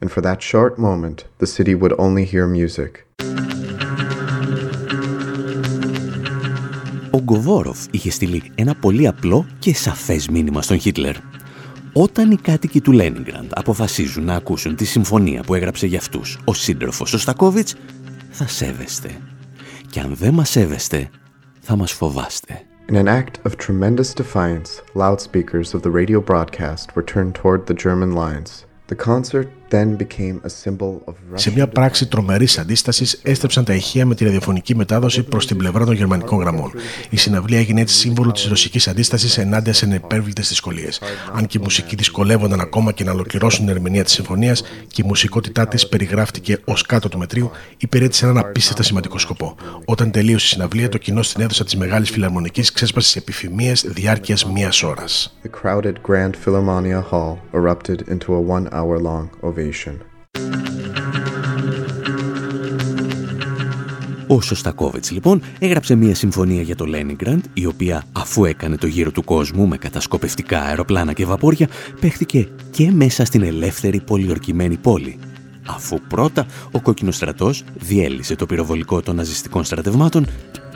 And 0.00 0.10
for 0.16 0.22
that 0.22 0.40
short 0.52 0.72
moment, 0.78 1.16
the 1.38 1.46
city 1.46 1.74
would 1.74 1.92
only 1.98 2.24
hear 2.32 2.46
music. 2.46 2.90
Ο 7.10 7.20
Γκοβόροφ 7.22 7.78
είχε 7.90 8.10
στείλει 8.10 8.42
ένα 8.54 8.74
πολύ 8.74 9.06
απλό 9.06 9.46
και 9.58 9.74
σαφές 9.74 10.28
μήνυμα 10.28 10.62
στον 10.62 10.78
Χίτλερ. 10.78 11.16
Όταν 11.92 12.30
οι 12.30 12.36
κάτοικοι 12.36 12.80
του 12.80 12.92
Λένιγκραντ 12.92 13.50
αποφασίζουν 13.54 14.24
να 14.24 14.34
ακούσουν 14.34 14.76
τη 14.76 14.84
συμφωνία 14.84 15.42
που 15.42 15.54
έγραψε 15.54 15.86
για 15.86 15.98
αυτούς 15.98 16.38
ο 16.44 16.54
σύντροφος 16.54 17.12
ο 17.12 17.18
Στακόβιτς, 17.18 17.74
θα 18.30 18.46
σέβεστε. 18.46 19.18
Και 19.90 20.00
αν 20.00 20.14
δεν 20.14 20.34
μας 20.34 20.50
σέβεστε, 20.50 21.08
θα 21.60 21.76
μας 21.76 21.92
φοβάστε. 21.92 22.62
In 22.86 22.96
an 22.96 23.08
act 23.08 23.40
of 23.46 23.56
tremendous 23.56 24.12
defiance, 24.12 24.82
loudspeakers 24.92 25.72
of 25.72 25.80
the 25.80 25.90
radio 25.90 26.20
broadcast 26.20 26.94
were 26.94 27.02
turned 27.02 27.34
toward 27.34 27.66
the 27.66 27.72
German 27.72 28.12
lines. 28.12 28.66
The 28.88 28.94
concert 28.94 29.48
Σε 31.34 31.52
μια 31.52 31.68
πράξη 31.68 32.06
τρομερής 32.06 32.58
αντίστασης, 32.58 33.20
έστρεψαν 33.22 33.64
τα 33.64 33.74
ηχεία 33.74 34.06
με 34.06 34.14
τη 34.14 34.24
ραδιοφωνική 34.24 34.76
μετάδοση 34.76 35.22
προς 35.22 35.46
την 35.46 35.56
πλευρά 35.56 35.84
των 35.84 35.94
γερμανικών 35.94 36.38
γραμμών. 36.38 36.72
Η 37.10 37.16
συναυλία 37.16 37.58
έγινε 37.58 37.80
έτσι 37.80 37.94
σύμβολο 37.94 38.32
της 38.32 38.46
ρωσικής 38.46 38.88
αντίστασης 38.88 39.38
ενάντια 39.38 39.72
σε 39.72 39.84
ανεπέρβλητε 39.84 40.42
δυσκολίες. 40.42 41.00
Αν 41.32 41.46
και 41.46 41.58
οι 41.58 41.62
μουσικοί 41.62 41.96
δυσκολεύονταν 41.96 42.60
ακόμα 42.60 42.92
και 42.92 43.04
να 43.04 43.12
ολοκληρώσουν 43.12 43.64
την 43.66 43.74
ερμηνεία 43.74 44.04
της 44.04 44.12
συμφωνίας 44.12 44.62
και 44.86 45.02
η 45.04 45.06
μουσικότητά 45.06 45.68
της 45.68 45.88
περιγράφτηκε 45.88 46.58
ως 46.64 46.82
κάτω 46.82 47.08
του 47.08 47.18
μετρίου, 47.18 47.50
υπηρέτησε 47.76 48.24
έναν 48.24 48.38
απίστευτα 48.38 48.82
σημαντικό 48.82 49.18
σκοπό. 49.18 49.54
Όταν 49.84 50.10
τελείωσε 50.10 50.46
η 50.46 50.48
συναυλία, 50.48 50.88
το 50.88 50.98
κοινό 50.98 51.22
στην 51.22 51.42
αίθουσα 51.42 51.64
της 51.64 51.76
Μεγάλης 51.76 52.10
Φιλαρμονικής 52.10 52.72
ξέσπασε 52.72 53.08
σε 53.08 53.18
επιφημίες 53.18 53.84
διάρκειας 53.88 54.44
μία 54.44 54.72
ώρας. 54.84 55.38
Ο 64.26 64.40
Σωστακόβιτς 64.40 65.10
λοιπόν 65.10 65.42
έγραψε 65.58 65.94
μια 65.94 66.14
συμφωνία 66.14 66.62
για 66.62 66.76
το 66.76 66.86
Λένιγκραντ 66.86 67.44
η 67.54 67.66
οποία 67.66 68.04
αφού 68.12 68.44
έκανε 68.44 68.76
το 68.76 68.86
γύρο 68.86 69.10
του 69.10 69.24
κόσμου 69.24 69.66
με 69.66 69.76
κατασκοπευτικά 69.76 70.60
αεροπλάνα 70.60 71.12
και 71.12 71.26
βαπόρια 71.26 71.68
παίχθηκε 72.00 72.48
και 72.70 72.90
μέσα 72.90 73.24
στην 73.24 73.42
ελεύθερη 73.42 74.00
πολιορκημένη 74.00 74.76
πόλη 74.76 75.18
αφού 75.66 76.00
πρώτα 76.08 76.46
ο 76.70 76.80
κόκκινος 76.80 77.16
στρατός 77.16 77.64
διέλυσε 77.74 78.36
το 78.36 78.46
πυροβολικό 78.46 79.02
των 79.02 79.16
ναζιστικών 79.16 79.64
στρατευμάτων 79.64 80.26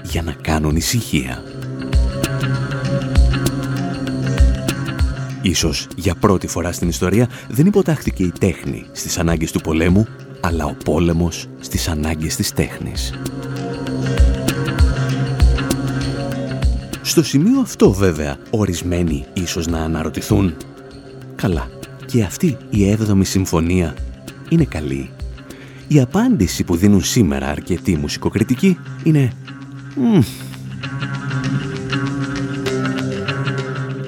για 0.03 0.23
να 0.23 0.33
κάνουν 0.33 0.77
ησυχία. 0.77 1.43
Ίσως 5.49 5.87
για 5.97 6.15
πρώτη 6.15 6.47
φορά 6.47 6.73
στην 6.73 6.89
ιστορία 6.89 7.29
δεν 7.49 7.67
υποτάχθηκε 7.67 8.23
η 8.23 8.33
τέχνη 8.39 8.87
στις 8.93 9.19
ανάγκες 9.19 9.53
του 9.53 9.61
πολέμου, 9.61 10.07
αλλά 10.41 10.65
ο 10.65 10.77
πόλεμος 10.85 11.49
στις 11.61 11.89
ανάγκες 11.89 12.37
της 12.37 12.53
τέχνης. 12.53 13.15
Στο 17.03 17.23
σημείο 17.23 17.61
αυτό 17.61 17.93
βέβαια, 17.93 18.37
ορισμένοι 18.51 19.25
ίσως 19.33 19.67
να 19.67 19.79
αναρωτηθούν 19.79 20.55
«Καλά, 21.35 21.69
και 22.07 22.23
αυτή 22.23 22.57
η 22.71 22.91
έβδομη 22.91 23.25
συμφωνία 23.25 23.95
είναι 24.49 24.65
καλή». 24.65 25.11
Η 25.89 26.01
απάντηση 26.01 26.65
που 26.65 26.77
δίνουν 26.77 27.03
σήμερα 27.03 27.47
αρκετοί 27.47 27.97
μουσικοκριτικοί 27.97 28.79
είναι 29.03 29.33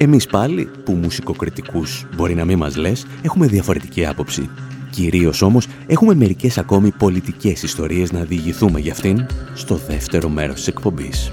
Εμείς 0.03 0.27
πάλι, 0.27 0.71
που 0.85 0.93
μουσικοκριτικούς 0.93 2.07
μπορεί 2.17 2.35
να 2.35 2.45
μην 2.45 2.59
μας 2.59 2.77
λες, 2.77 3.07
έχουμε 3.23 3.47
διαφορετική 3.47 4.07
άποψη. 4.07 4.51
Κυρίως 4.91 5.43
όμως 5.43 5.67
έχουμε 5.87 6.15
μερικές 6.15 6.59
ακόμη 6.59 6.91
πολιτικές 6.91 7.63
ιστορίες 7.63 8.13
να 8.13 8.21
διηγηθούμε 8.25 8.81
για 8.81 8.93
αυτήν 8.93 9.27
στο 9.55 9.81
δεύτερο 9.89 10.29
μέρος 10.29 10.55
της 10.55 10.67
εκπομπής. 10.67 11.31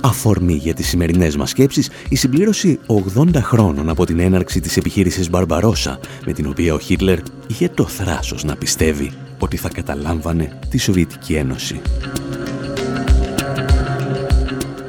Αφορμή 0.00 0.54
για 0.54 0.74
τις 0.74 0.88
σημερινές 0.88 1.36
μας 1.36 1.50
σκέψεις 1.50 1.90
η 2.08 2.16
συμπλήρωση 2.16 2.78
80 2.86 3.42
χρόνων 3.42 3.88
από 3.88 4.06
την 4.06 4.18
έναρξη 4.18 4.60
της 4.60 4.76
επιχείρησης 4.76 5.30
Μπαρμπαρόσα 5.30 6.00
με 6.26 6.32
την 6.32 6.46
οποία 6.46 6.74
ο 6.74 6.78
Χίτλερ 6.78 7.18
είχε 7.46 7.68
το 7.68 7.86
θράσος 7.86 8.44
να 8.44 8.56
πιστεύει 8.56 9.12
ότι 9.38 9.56
θα 9.56 9.68
καταλάμβανε 9.68 10.58
τη 10.68 10.78
Σοβιετική 10.78 11.34
Ένωση. 11.34 11.80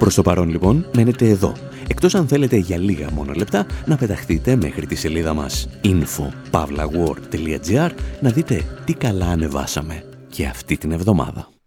Προς 0.01 0.15
το 0.15 0.21
παρόν 0.21 0.49
λοιπόν 0.49 0.85
μένετε 0.95 1.29
εδώ, 1.29 1.53
εκτός 1.87 2.15
αν 2.15 2.27
θέλετε 2.27 2.55
για 2.55 2.77
λίγα 2.77 3.11
μόνο 3.11 3.33
λεπτά 3.33 3.65
να 3.85 3.95
πεταχτείτε 3.95 4.55
μέχρι 4.55 4.85
τη 4.85 4.95
σελίδα 4.95 5.33
μας 5.33 5.67
info.pavlawar.gr 5.83 7.89
να 8.21 8.29
δείτε 8.29 8.63
τι 8.85 8.93
καλά 8.93 9.25
ανεβάσαμε 9.25 10.03
και 10.29 10.45
αυτή 10.45 10.77
την 10.77 10.91
εβδομάδα. 10.91 11.61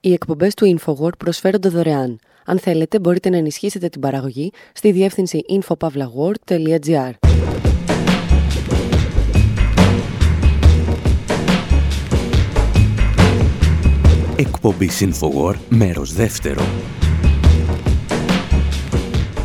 Οι 0.00 0.12
εκπομπές 0.12 0.54
του 0.54 0.78
InfoWord 0.78 1.18
προσφέρονται 1.18 1.68
δωρεάν. 1.68 2.18
Αν 2.44 2.58
θέλετε, 2.58 2.98
μπορείτε 2.98 3.28
να 3.28 3.36
ενισχύσετε 3.36 3.88
την 3.88 4.00
παραγωγή 4.00 4.52
στη 4.72 4.92
διεύθυνση 4.92 5.40
infopavlagor.gr. 5.60 7.10
εκπομπή 14.36 14.90
Infowar, 15.00 15.54
μέρος 15.68 16.12
δεύτερο 16.12 16.62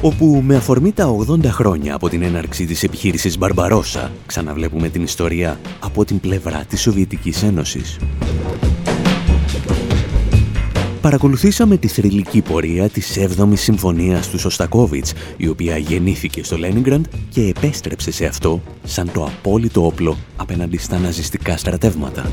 όπου 0.02 0.42
με 0.44 0.56
αφορμή 0.56 0.92
τα 0.92 1.16
80 1.30 1.46
χρόνια 1.46 1.96
από 1.96 2.10
την 2.10 2.22
έναρξη 2.22 2.66
της 2.66 2.84
επιχείρησης 2.84 3.38
Μπαρμπαρόσα 3.38 4.12
ξαναβλέπουμε 4.26 4.90
την 4.90 5.04
ιστορία 5.04 5.60
από 5.80 6.06
την 6.06 6.20
πλευρά 6.20 6.66
της 6.66 6.82
Σοβιετικής 6.82 7.44
Ένωσης. 7.44 7.98
Παρακολουθήσαμε 11.04 11.78
τη 11.78 11.88
θρηλυκή 11.88 12.42
πορεία 12.42 12.90
της 12.90 13.18
7ης 13.20 13.54
Συμφωνίας 13.54 14.30
του 14.30 14.40
Σωστακόβιτς, 14.40 15.14
η 15.38 15.48
οποία 15.48 15.78
γεννήθηκε 15.78 16.44
στο 16.44 16.58
Λένιγκραντ 16.58 17.06
και 17.30 17.42
επέστρεψε 17.42 18.12
σε 18.12 18.26
αυτό 18.26 18.62
σαν 18.84 19.12
το 19.12 19.24
απόλυτο 19.24 19.86
όπλο 19.86 20.18
απέναντι 20.36 20.78
στα 20.78 21.00
ναζιστικά 21.00 21.58
στρατεύματα. 21.58 22.32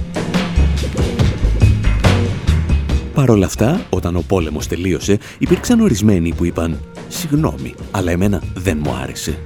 Παρ' 3.14 3.30
όλα 3.30 3.46
αυτά, 3.46 3.86
όταν 3.90 4.16
ο 4.16 4.22
πόλεμος 4.26 4.66
τελείωσε, 4.66 5.18
υπήρξαν 5.38 5.80
ορισμένοι 5.80 6.34
που 6.34 6.44
είπαν 6.44 6.80
«Συγγνώμη, 7.08 7.74
αλλά 7.90 8.10
εμένα 8.10 8.42
δεν 8.54 8.80
μου 8.84 8.92
άρεσε». 9.02 9.38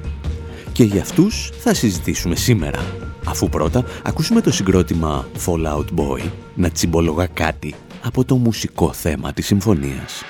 Και 0.72 0.84
για 0.84 1.00
αυτούς 1.00 1.50
θα 1.58 1.74
συζητήσουμε 1.74 2.36
σήμερα, 2.36 2.84
αφού 3.24 3.48
πρώτα 3.48 3.84
ακούσουμε 4.02 4.40
το 4.40 4.52
συγκρότημα 4.52 5.26
Fallout 5.46 6.00
Boy 6.00 6.20
να 6.54 6.70
τσιμπολογά 6.70 7.26
κάτι 7.26 7.74
από 8.04 8.24
το 8.24 8.36
μουσικό 8.36 8.92
θέμα 8.92 9.32
της 9.32 9.46
συμφωνίας. 9.46 10.22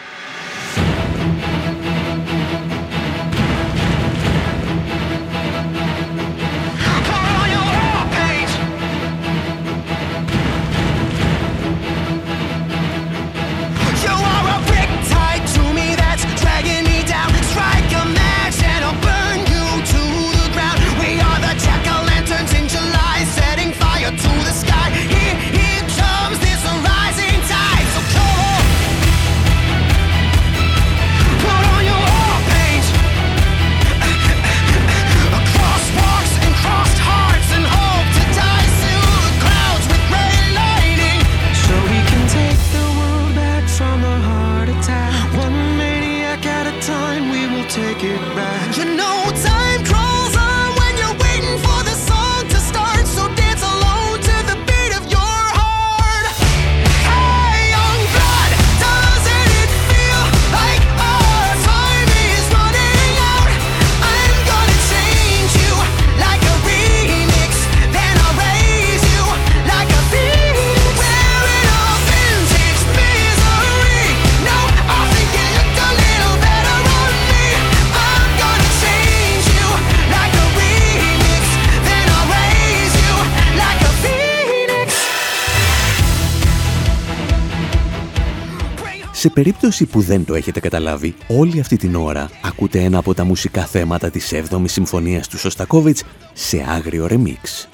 Σε 89.24 89.30
περίπτωση 89.30 89.84
που 89.84 90.00
δεν 90.00 90.24
το 90.24 90.34
έχετε 90.34 90.60
καταλάβει, 90.60 91.14
όλη 91.28 91.60
αυτή 91.60 91.76
την 91.76 91.94
ώρα 91.94 92.30
ακούτε 92.42 92.82
ένα 92.82 92.98
από 92.98 93.14
τα 93.14 93.24
μουσικά 93.24 93.64
θέματα 93.64 94.10
της 94.10 94.32
7ης 94.34 94.64
Συμφωνίας 94.64 95.28
του 95.28 95.38
Σωστακόβιτς 95.38 96.04
σε 96.32 96.64
άγριο 96.68 97.06
ρεμίξ. 97.06 97.68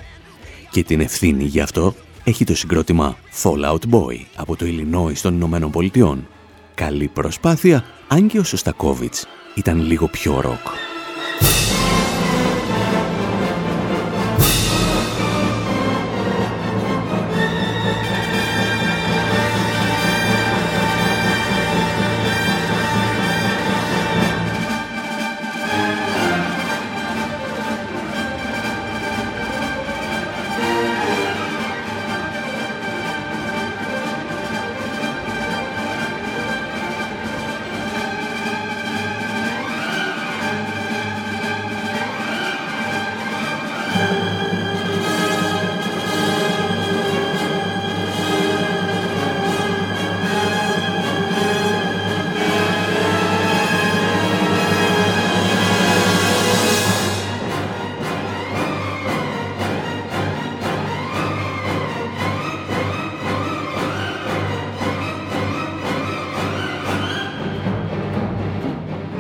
Και 0.71 0.83
την 0.83 1.01
ευθύνη 1.01 1.45
γι' 1.45 1.61
αυτό 1.61 1.95
έχει 2.25 2.45
το 2.45 2.55
συγκρότημα 2.55 3.17
Fallout 3.43 3.91
Boy 3.91 4.17
από 4.37 4.57
το 4.57 4.67
Illinois 4.69 5.17
των 5.23 5.35
Ηνωμένων 5.35 5.71
Πολιτειών. 5.71 6.29
Καλή 6.75 7.09
προσπάθεια, 7.09 7.85
αν 8.09 8.27
και 8.27 8.39
ο 8.39 8.45
Σωστακόβιτς 8.45 9.27
ήταν 9.55 9.87
λίγο 9.87 10.09
πιο 10.09 10.41
ροκ. 10.41 10.67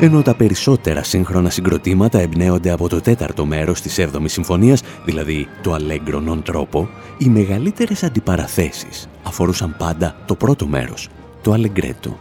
Ενώ 0.03 0.23
τα 0.23 0.35
περισσότερα 0.35 1.03
σύγχρονα 1.03 1.51
συγκροτήματα 1.51 2.19
εμπνέονται 2.19 2.71
από 2.71 2.89
το 2.89 3.01
τέταρτο 3.01 3.47
μέρος 3.47 3.81
της 3.81 3.99
7ης 4.01 4.25
Συμφωνίας, 4.25 4.83
δηλαδή 5.05 5.49
το 5.63 5.75
Allegro 5.75 6.29
non 6.29 6.43
troppo, 6.53 6.87
οι 7.19 7.29
μεγαλύτερες 7.29 8.03
αντιπαραθέσεις 8.03 9.09
αφορούσαν 9.23 9.75
πάντα 9.79 10.17
το 10.27 10.35
πρώτο 10.35 10.67
μέρος, 10.67 11.09
το 11.43 11.55
Allegretto. 11.55 12.13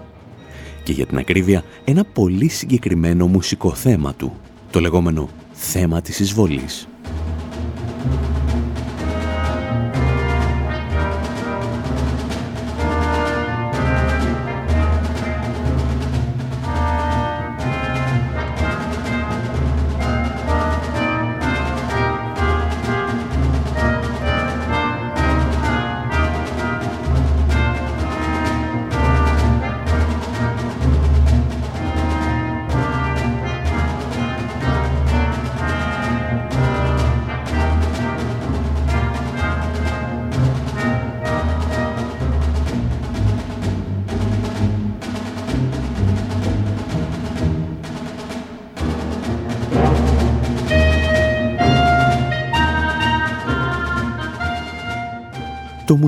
Και 0.83 0.91
για 0.91 1.05
την 1.05 1.17
ακρίβεια, 1.17 1.63
ένα 1.83 2.03
πολύ 2.13 2.49
συγκεκριμένο 2.49 3.27
μουσικό 3.27 3.73
θέμα 3.73 4.13
του, 4.13 4.33
το 4.71 4.79
λεγόμενο 4.79 5.29
θέμα 5.51 6.01
της 6.01 6.19
εισβολής. 6.19 6.87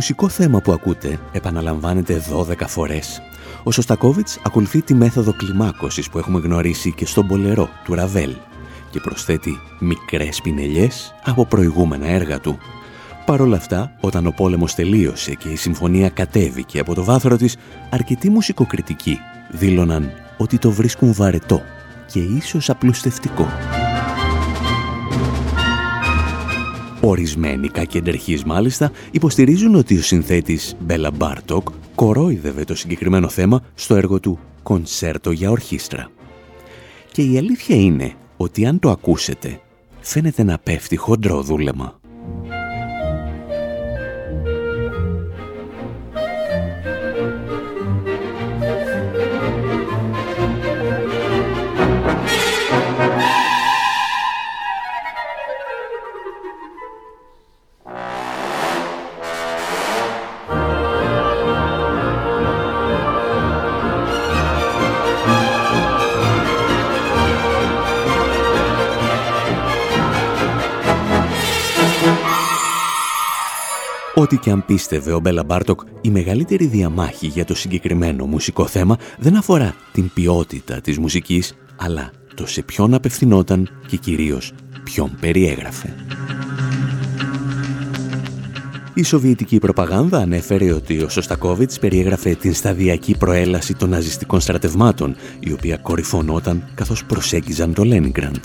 Μουσικό 0.02 0.30
θέμα 0.30 0.62
που 0.62 0.72
ακούτε 0.72 1.20
επαναλαμβάνεται 1.32 2.22
12 2.34 2.68
φορές. 2.68 3.22
Ο 3.64 3.72
Σωστακόβιτς 3.72 4.40
ακολουθεί 4.46 4.82
τη 4.82 4.94
μέθοδο 4.94 5.34
κλιμάκωσης 5.34 6.10
που 6.10 6.18
έχουμε 6.18 6.40
γνωρίσει 6.40 6.92
και 6.92 7.06
στον 7.06 7.28
Πολερό 7.28 7.70
του 7.84 7.94
Ραβέλ 7.94 8.36
και 8.90 9.00
προσθέτει 9.00 9.60
μικρές 9.80 10.42
πινελιές 10.42 11.14
από 11.24 11.46
προηγούμενα 11.46 12.08
έργα 12.08 12.40
του. 12.40 12.58
Παρ' 13.26 13.42
όλα 13.42 13.58
αυτά, 13.58 13.96
όταν 14.00 14.28
ο 14.28 14.32
πόλεμος 14.32 14.76
τελείωσε 14.76 15.34
και 15.34 15.50
η 15.50 15.56
συμφωνία 15.56 16.10
κατέβηκε 16.10 16.80
από 16.80 16.94
το 16.94 17.04
βάθρο 17.04 17.38
της, 17.38 17.58
αρκετοί 17.90 18.30
μουσικοκριτικοί 18.30 19.20
δήλωναν 19.52 20.12
ότι 20.38 20.58
το 20.58 20.72
βρίσκουν 20.72 21.14
βαρετό 21.14 21.62
και 22.06 22.20
ίσως 22.20 22.70
απλουστευτικό. 22.70 23.48
Ορισμένοι 27.04 27.70
κακεντρεχείς 27.70 28.44
μάλιστα 28.44 28.92
υποστηρίζουν 29.12 29.76
ότι 29.76 29.98
ο 29.98 30.02
συνθέτης 30.02 30.76
Μπέλα 30.80 31.12
Μπάρτοκ 31.12 31.68
κορόιδευε 31.96 32.64
το 32.64 32.76
συγκεκριμένο 32.76 33.30
θέμα 33.30 33.64
στο 33.76 33.96
έργο 33.96 34.20
του 34.20 34.40
«Κονσέρτο 34.64 35.32
για 35.32 35.50
ορχήστρα». 35.50 36.10
Και 37.12 37.22
η 37.22 37.38
αλήθεια 37.38 37.76
είναι 37.76 38.14
ότι 38.38 38.66
αν 38.66 38.80
το 38.80 38.90
ακούσετε 38.90 39.62
φαίνεται 40.00 40.44
να 40.44 40.58
πέφτει 40.58 40.96
χοντρό 40.96 41.42
δούλεμα. 41.42 42.01
Ό,τι 74.32 74.40
και 74.40 74.52
αν 74.52 74.66
πίστευε 74.66 75.14
ο 75.14 75.20
Μπέλα 75.20 75.44
Μπάρτοκ, 75.44 75.80
η 76.02 76.10
μεγαλύτερη 76.10 76.66
διαμάχη 76.66 77.28
για 77.28 77.46
το 77.46 77.56
συγκεκριμένο 77.56 78.26
μουσικό 78.26 78.68
θέμα 78.68 78.98
δεν 79.20 79.36
αφορά 79.36 79.76
την 79.92 80.12
ποιότητα 80.14 80.82
της 80.82 80.98
μουσικής, 80.98 81.56
αλλά 81.76 82.12
το 82.36 82.48
σε 82.48 82.62
ποιον 82.62 82.94
απευθυνόταν 82.94 83.70
και 83.88 83.98
κυρίως 83.98 84.54
ποιον 84.84 85.18
περιέγραφε. 85.20 85.96
Η 88.94 89.04
σοβιετική 89.04 89.60
προπαγάνδα 89.60 90.18
ανέφερε 90.18 90.74
ότι 90.74 91.02
ο 91.02 91.10
Σωστακόβιτς 91.10 91.80
περιέγραφε 91.80 92.34
την 92.36 92.54
σταδιακή 92.54 93.18
προέλαση 93.18 93.76
των 93.76 93.90
ναζιστικών 93.90 94.40
στρατευμάτων, 94.40 95.16
η 95.40 95.52
οποία 95.52 95.78
κορυφωνόταν 95.78 96.72
καθώς 96.76 97.06
προσέγγιζαν 97.06 97.74
το 97.74 97.84
Λένιγκραντ. 97.84 98.44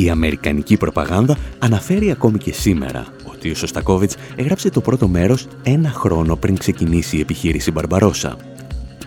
Η 0.00 0.10
αμερικανική 0.10 0.76
προπαγάνδα 0.76 1.36
αναφέρει 1.58 2.10
ακόμη 2.10 2.38
και 2.38 2.52
σήμερα 2.52 3.06
ότι 3.24 3.50
ο 3.50 3.54
Σωστακόβιτς 3.54 4.16
έγραψε 4.36 4.70
το 4.70 4.80
πρώτο 4.80 5.08
μέρος 5.08 5.46
ένα 5.62 5.90
χρόνο 5.90 6.36
πριν 6.36 6.56
ξεκινήσει 6.56 7.16
η 7.16 7.20
επιχείρηση 7.20 7.70
Μπαρμπαρόσα. 7.70 8.36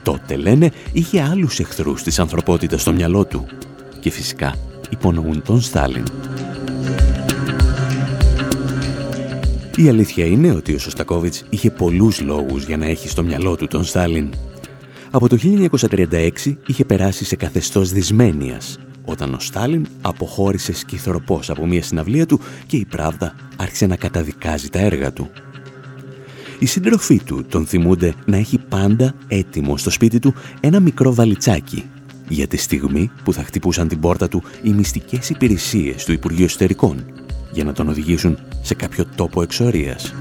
Τότε, 0.03 0.35
λένε, 0.35 0.71
είχε 0.91 1.21
άλλους 1.21 1.59
εχθρούς 1.59 2.03
της 2.03 2.19
ανθρωπότητας 2.19 2.81
στο 2.81 2.93
μυαλό 2.93 3.25
του. 3.25 3.45
Και 3.99 4.09
φυσικά 4.09 4.55
υπονοούν 4.89 5.41
τον 5.41 5.61
Στάλιν. 5.61 6.03
Η 9.75 9.89
αλήθεια 9.89 10.25
είναι 10.25 10.51
ότι 10.51 10.73
ο 10.73 10.79
Σωστακόβιτς 10.79 11.43
είχε 11.49 11.71
πολλούς 11.71 12.21
λόγους 12.21 12.65
για 12.65 12.77
να 12.77 12.85
έχει 12.85 13.09
στο 13.09 13.23
μυαλό 13.23 13.55
του 13.55 13.67
τον 13.67 13.83
Στάλιν. 13.83 14.29
Από 15.11 15.29
το 15.29 15.37
1936 15.37 16.57
είχε 16.67 16.85
περάσει 16.85 17.25
σε 17.25 17.35
καθεστώς 17.35 17.91
δυσμένειας 17.91 18.79
όταν 19.05 19.33
ο 19.33 19.39
Στάλιν 19.39 19.87
αποχώρησε 20.01 20.73
σκυθροπός 20.73 21.49
από 21.49 21.65
μια 21.65 21.83
συναυλία 21.83 22.25
του 22.25 22.39
και 22.67 22.77
η 22.77 22.85
Πράβδα 22.85 23.35
άρχισε 23.55 23.85
να 23.85 23.95
καταδικάζει 23.95 24.69
τα 24.69 24.79
έργα 24.79 25.13
του. 25.13 25.29
Οι 26.59 26.65
σύντροφοί 26.65 27.21
του 27.23 27.45
τον 27.45 27.65
θυμούνται 27.65 28.13
να 28.25 28.37
έχει 28.37 28.57
πάντα 28.57 29.13
έτοιμο 29.27 29.77
στο 29.77 29.89
σπίτι 29.89 30.19
του 30.19 30.33
ένα 30.59 30.79
μικρό 30.79 31.13
βαλιτσάκι 31.13 31.83
για 32.27 32.47
τη 32.47 32.57
στιγμή 32.57 33.11
που 33.23 33.33
θα 33.33 33.43
χτυπούσαν 33.43 33.87
την 33.87 33.99
πόρτα 33.99 34.27
του 34.27 34.43
οι 34.63 34.69
μυστικές 34.69 35.29
υπηρεσίες 35.29 36.05
του 36.05 36.11
Υπουργείου 36.11 36.45
Εσωτερικών 36.45 37.05
για 37.51 37.63
να 37.63 37.73
τον 37.73 37.89
οδηγήσουν 37.89 38.37
σε 38.61 38.73
κάποιο 38.73 39.05
τόπο 39.15 39.41
εξορίας. 39.41 40.13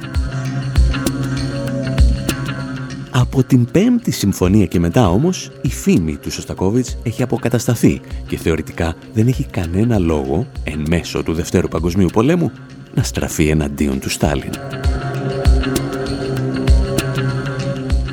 Από 3.32 3.44
την 3.44 3.70
πέμπτη 3.70 4.10
συμφωνία 4.10 4.66
και 4.66 4.78
μετά 4.78 5.10
όμως, 5.10 5.50
η 5.62 5.68
φήμη 5.68 6.16
του 6.16 6.30
Σωστακόβιτς 6.30 6.98
έχει 7.02 7.22
αποκατασταθεί 7.22 8.00
και 8.26 8.36
θεωρητικά 8.36 8.94
δεν 9.14 9.26
έχει 9.26 9.44
κανένα 9.44 9.98
λόγο, 9.98 10.46
εν 10.64 10.84
μέσω 10.88 11.22
του 11.22 11.32
Δευτέρου 11.32 11.68
Παγκοσμίου 11.68 12.08
Πολέμου, 12.12 12.52
να 12.94 13.02
στραφεί 13.02 13.48
εναντίον 13.48 14.00
του 14.00 14.10
Στάλιν. 14.10 14.50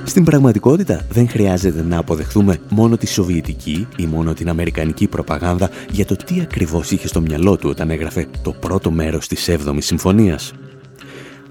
Στην 0.04 0.24
πραγματικότητα 0.24 1.06
δεν 1.10 1.30
χρειάζεται 1.30 1.84
να 1.84 1.98
αποδεχθούμε 1.98 2.58
μόνο 2.70 2.98
τη 2.98 3.08
σοβιετική 3.08 3.88
ή 3.98 4.06
μόνο 4.06 4.34
την 4.34 4.50
αμερικανική 4.50 5.08
προπαγάνδα 5.08 5.70
για 5.92 6.06
το 6.06 6.16
τι 6.16 6.42
ακριβώς 6.42 6.92
είχε 6.92 7.08
στο 7.08 7.22
μυαλό 7.22 7.58
του 7.58 7.70
όταν 7.70 7.90
έγραφε 7.90 8.28
το 8.42 8.52
πρώτο 8.52 8.92
μέρος 8.92 9.28
της 9.28 9.50
7ης 9.50 9.78
Συμφωνίας 9.80 10.54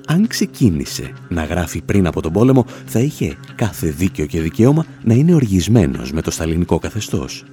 αν 0.06 0.26
ξεκίνησε 0.26 1.12
να 1.28 1.44
γράφει 1.44 1.82
πριν 1.82 2.06
από 2.06 2.22
τον 2.22 2.32
πόλεμο, 2.32 2.66
θα 2.86 3.00
είχε 3.00 3.36
κάθε 3.54 3.88
δίκαιο 3.88 4.26
και 4.26 4.40
δικαίωμα 4.40 4.86
να 5.04 5.14
είναι 5.14 5.34
οργισμένος 5.34 6.12
με 6.12 6.22
το 6.22 6.30
σταλινικό 6.30 6.78
καθεστώς. 6.78 7.44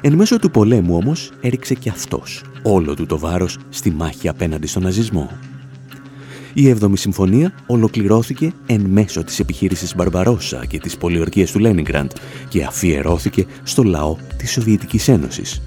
Εν 0.00 0.14
μέσω 0.14 0.38
του 0.38 0.50
πολέμου 0.50 0.96
όμως 0.96 1.32
έριξε 1.40 1.74
και 1.74 1.88
αυτός 1.88 2.42
όλο 2.62 2.94
του 2.94 3.06
το 3.06 3.18
βάρος 3.18 3.58
στη 3.68 3.90
μάχη 3.90 4.28
απέναντι 4.28 4.66
στον 4.66 4.82
ναζισμό. 4.82 5.30
Η 6.54 6.76
7η 6.80 6.92
Συμφωνία 6.92 7.52
ολοκληρώθηκε 7.66 8.52
εν 8.66 8.80
μέσω 8.80 9.24
της 9.24 9.38
επιχείρησης 9.38 9.94
Μπαρμπαρόσα 9.94 10.66
και 10.66 10.78
της 10.78 10.96
πολιορκίας 10.96 11.50
του 11.50 11.58
Λένιγκραντ 11.58 12.10
και 12.48 12.64
αφιερώθηκε 12.64 13.46
στο 13.62 13.82
λαό 13.82 14.16
της 14.36 14.52
Σοβιετικής 14.52 15.08
Ένωσης. 15.08 15.62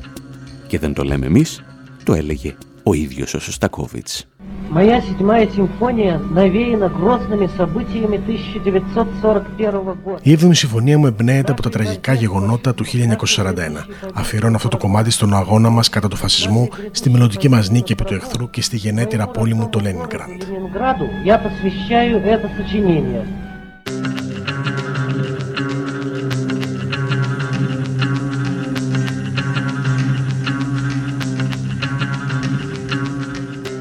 Και 0.68 0.80
δεν 0.80 0.94
το 0.94 1.04
λέμε 1.04 1.26
εμείς, 1.26 1.64
το 2.04 2.14
έλεγε 2.14 2.56
ο 2.83 2.95
ίδιος 2.95 3.35
ο 3.35 3.41
Σωστακόβιτς. 3.41 4.27
Моя 4.71 5.01
седьмая 5.01 5.49
симфония 5.57 6.15
навеяна 6.19 6.89
грозными 6.89 7.49
событиями 7.57 8.19
1941 8.27 9.97
года. 10.05 10.19
Η 10.23 10.33
έβδομη 10.33 10.55
συμφωνία 10.55 10.99
μου 10.99 11.07
εμπνέεται 11.07 11.53
από 11.53 11.63
τα 11.63 11.69
τραγικά 11.71 12.13
γεγονότα 12.13 12.75
του 12.75 12.85
1941. 12.85 12.89
Αφιερώνω 14.15 14.57
αυτό 14.57 14.69
το 14.69 14.77
κομμάτι 14.77 15.11
στον 15.11 15.35
αγώνα 15.35 15.71
μας 15.71 15.89
κατά 15.89 16.09
του 16.09 16.17
φασισμού, 16.17 16.69
στη 16.91 17.11
μελλοντική 17.11 17.49
μας 17.49 17.71
νίκη 17.71 17.93
επί 17.93 18.05
του 18.05 18.15
εχθρού 18.15 18.51
και 18.51 18.63
στη 18.63 18.77
γενέτειρα 18.77 19.27
πόλη 19.27 19.55
μου 19.55 19.69
το 19.69 19.81
Λένιγκραντ. 19.81 20.43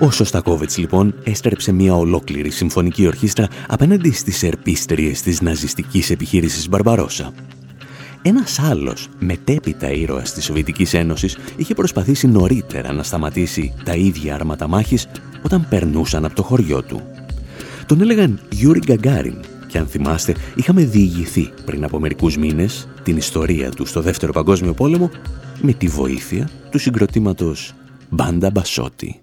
Ο 0.03 0.11
Σοστακόβιτς 0.11 0.79
λοιπόν 0.79 1.15
έστρεψε 1.25 1.73
μια 1.73 1.95
ολόκληρη 1.95 2.51
συμφωνική 2.51 3.07
ορχήστρα 3.07 3.49
απέναντι 3.69 4.13
στις 4.13 4.43
ερπίστριες 4.43 5.23
της 5.23 5.41
ναζιστικής 5.41 6.11
επιχείρησης 6.11 6.69
Μπαρμπαρόσα. 6.69 7.33
Ένας 8.23 8.59
άλλος 8.59 9.09
μετέπειτα 9.19 9.91
ήρωας 9.91 10.33
της 10.33 10.45
Σοβιετικής 10.45 10.95
Ένωσης 10.95 11.39
είχε 11.57 11.75
προσπαθήσει 11.75 12.27
νωρίτερα 12.27 12.93
να 12.93 13.03
σταματήσει 13.03 13.75
τα 13.85 13.95
ίδια 13.95 14.35
άρματα 14.35 14.69
μάχης 14.69 15.09
όταν 15.43 15.67
περνούσαν 15.69 16.25
από 16.25 16.35
το 16.35 16.43
χωριό 16.43 16.83
του. 16.83 17.03
Τον 17.87 18.01
έλεγαν 18.01 18.41
Γιούρι 18.51 18.81
Γκαγκάριν 18.85 19.41
και 19.67 19.79
αν 19.79 19.87
θυμάστε 19.87 20.35
είχαμε 20.55 20.85
διηγηθεί 20.85 21.51
πριν 21.65 21.85
από 21.85 22.01
μερικούς 22.01 22.37
μήνες 22.37 22.89
την 23.03 23.17
ιστορία 23.17 23.71
του 23.71 23.87
στο 23.87 24.01
Δεύτερο 24.01 24.33
Παγκόσμιο 24.33 24.75
Πόλεμο 24.75 25.11
με 25.61 25.73
τη 25.73 25.87
βοήθεια 25.87 26.49
του 26.71 26.79
συγκροτήματος 26.79 27.75
Μπάντα 28.11 28.51
Μπασότη. 28.51 29.21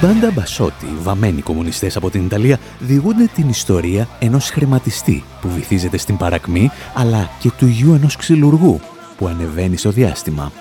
Banda 0.00 0.30
Bassotti, 0.30 0.86
βαμμένοι 1.02 1.40
κομμουνιστές 1.40 1.96
από 1.96 2.10
την 2.10 2.24
Ιταλία, 2.24 2.58
διηγούνται 2.78 3.30
την 3.34 3.48
ιστορία 3.48 4.08
ενός 4.18 4.50
χρηματιστή 4.50 5.24
που 5.40 5.48
βυθίζεται 5.48 5.96
στην 5.96 6.16
παρακμή, 6.16 6.70
αλλά 6.94 7.30
και 7.40 7.50
του 7.50 7.66
γιου 7.66 7.94
ενός 7.94 8.16
ξυλουργού 8.16 8.80
που 9.16 9.26
ανεβαίνει 9.26 9.76
στο 9.76 9.90
διάστημα. 9.90 10.52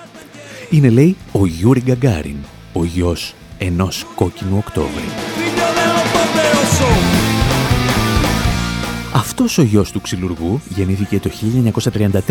Είναι, 0.69 0.89
λέει, 0.89 1.17
ο 1.31 1.45
Γιούρι 1.45 1.81
Γκαγκάριν, 1.81 2.37
ο 2.73 2.83
γιος 2.83 3.35
ενός 3.57 4.05
κόκκινου 4.15 4.57
Οκτώβρη. 4.57 5.03
Αυτός 9.13 9.57
ο 9.57 9.61
γιος 9.61 9.91
του 9.91 10.01
ξυλουργού 10.01 10.61
γεννήθηκε 10.69 11.19
το 11.19 11.29
1934 11.29 12.21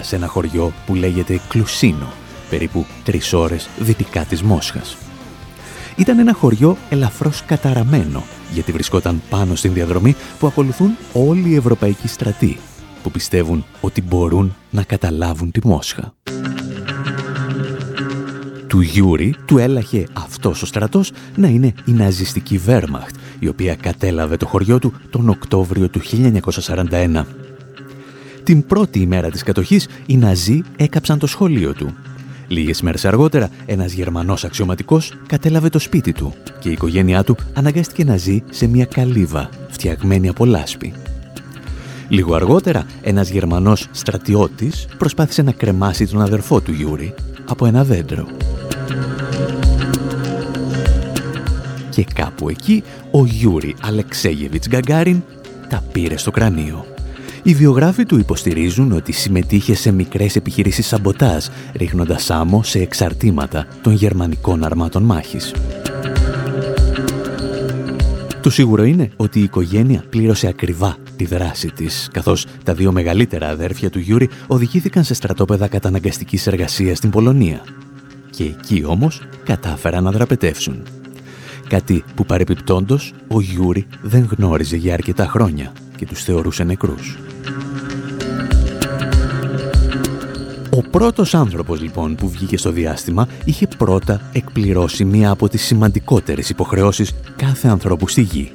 σε 0.00 0.16
ένα 0.16 0.26
χωριό 0.26 0.72
που 0.86 0.94
λέγεται 0.94 1.40
Κλουσίνο, 1.48 2.12
περίπου 2.50 2.86
τρεις 3.04 3.32
ώρες 3.32 3.68
δυτικά 3.78 4.24
της 4.24 4.42
Μόσχας. 4.42 4.96
Ήταν 5.98 6.18
ένα 6.18 6.34
χωριό 6.34 6.76
ελαφρώς 6.88 7.44
καταραμένο, 7.44 8.22
γιατί 8.52 8.72
βρισκόταν 8.72 9.22
πάνω 9.30 9.54
στην 9.54 9.72
διαδρομή 9.72 10.16
που 10.38 10.46
ακολουθούν 10.46 10.96
όλοι 11.12 11.48
οι 11.48 11.54
ευρωπαϊκοί 11.54 12.08
στρατοί, 12.08 12.58
που 13.02 13.10
πιστεύουν 13.10 13.64
ότι 13.80 14.02
μπορούν 14.02 14.54
να 14.70 14.82
καταλάβουν 14.82 15.50
τη 15.50 15.66
Μόσχα. 15.66 16.14
Του 18.66 18.80
Γιούρι 18.80 19.34
του 19.46 19.58
έλαχε 19.58 20.06
αυτός 20.12 20.62
ο 20.62 20.66
στρατός 20.66 21.12
να 21.36 21.48
είναι 21.48 21.74
η 21.84 21.92
ναζιστική 21.92 22.58
Βέρμαχτ, 22.58 23.16
η 23.38 23.48
οποία 23.48 23.74
κατέλαβε 23.74 24.36
το 24.36 24.46
χωριό 24.46 24.78
του 24.78 24.92
τον 25.10 25.28
Οκτώβριο 25.28 25.88
του 25.88 26.00
1941. 26.00 27.24
Την 28.42 28.66
πρώτη 28.66 28.98
ημέρα 28.98 29.30
της 29.30 29.42
κατοχής, 29.42 29.88
οι 30.06 30.16
Ναζί 30.16 30.62
έκαψαν 30.76 31.18
το 31.18 31.26
σχολείο 31.26 31.72
του 31.72 31.94
Λίγες 32.48 32.82
μέρες 32.82 33.04
αργότερα, 33.04 33.48
ένας 33.66 33.92
Γερμανός 33.92 34.44
αξιωματικός 34.44 35.12
κατέλαβε 35.26 35.68
το 35.68 35.78
σπίτι 35.78 36.12
του 36.12 36.34
και 36.58 36.68
η 36.68 36.72
οικογένειά 36.72 37.24
του 37.24 37.36
αναγκάστηκε 37.54 38.04
να 38.04 38.16
ζει 38.16 38.42
σε 38.50 38.66
μια 38.66 38.84
καλύβα 38.84 39.48
φτιαγμένη 39.68 40.28
από 40.28 40.44
λάσπη. 40.44 40.92
Λίγο 42.08 42.34
αργότερα, 42.34 42.86
ένας 43.02 43.30
Γερμανός 43.30 43.88
στρατιώτης 43.90 44.86
προσπάθησε 44.98 45.42
να 45.42 45.52
κρεμάσει 45.52 46.06
τον 46.06 46.20
αδερφό 46.20 46.60
του 46.60 46.72
Γιούρι 46.72 47.14
από 47.48 47.66
ένα 47.66 47.84
δέντρο. 47.84 48.26
Και 51.90 52.06
κάπου 52.14 52.48
εκεί, 52.48 52.82
ο 53.10 53.24
Γιούρι 53.24 53.74
Αλεξέγεβιτς 53.80 54.68
Γκαγκάριν 54.68 55.22
τα 55.68 55.82
πήρε 55.92 56.16
στο 56.16 56.30
κρανίο. 56.30 56.84
Οι 57.48 57.54
βιογράφοι 57.54 58.04
του 58.06 58.18
υποστηρίζουν 58.18 58.92
ότι 58.92 59.12
συμμετείχε 59.12 59.74
σε 59.74 59.92
μικρές 59.92 60.36
επιχειρήσεις 60.36 60.86
σαμποτάζ, 60.86 61.46
ρίχνοντας 61.74 62.30
άμμο 62.30 62.62
σε 62.62 62.78
εξαρτήματα 62.78 63.66
των 63.82 63.92
γερμανικών 63.92 64.64
αρμάτων 64.64 65.02
μάχης. 65.02 65.54
Το 68.40 68.50
σίγουρο 68.50 68.84
είναι 68.84 69.10
ότι 69.16 69.38
η 69.38 69.42
οικογένεια 69.42 70.04
πλήρωσε 70.08 70.46
ακριβά 70.46 70.96
τη 71.16 71.24
δράση 71.24 71.70
της, 71.70 72.08
καθώς 72.12 72.46
τα 72.64 72.74
δύο 72.74 72.92
μεγαλύτερα 72.92 73.48
αδέρφια 73.48 73.90
του 73.90 73.98
Γιούρι 73.98 74.28
οδηγήθηκαν 74.46 75.04
σε 75.04 75.14
στρατόπεδα 75.14 75.68
καταναγκαστικής 75.68 76.46
εργασίας 76.46 76.98
στην 76.98 77.10
Πολωνία. 77.10 77.60
Και 78.30 78.44
εκεί 78.44 78.84
όμως 78.86 79.22
κατάφεραν 79.44 80.04
να 80.04 80.10
δραπετεύσουν. 80.10 80.82
Κάτι 81.68 82.04
που 82.14 82.24
παρεπιπτόντος 82.24 83.14
ο 83.28 83.40
Γιούρι 83.40 83.86
δεν 84.02 84.28
γνώριζε 84.36 84.76
για 84.76 84.94
αρκετά 84.94 85.26
χρόνια 85.26 85.72
και 85.98 86.06
τους 86.06 86.22
θεωρούσε 86.24 86.64
νεκρούς. 86.64 87.18
Ο 90.76 90.82
πρώτος 90.90 91.34
άνθρωπος 91.34 91.80
λοιπόν 91.80 92.14
που 92.14 92.28
βγήκε 92.28 92.56
στο 92.56 92.70
διάστημα 92.70 93.28
είχε 93.44 93.68
πρώτα 93.78 94.20
εκπληρώσει 94.32 95.04
μία 95.04 95.30
από 95.30 95.48
τις 95.48 95.62
σημαντικότερες 95.62 96.50
υποχρεώσεις 96.50 97.14
κάθε 97.36 97.68
ανθρώπου 97.68 98.08
στη 98.08 98.20
γη. 98.20 98.52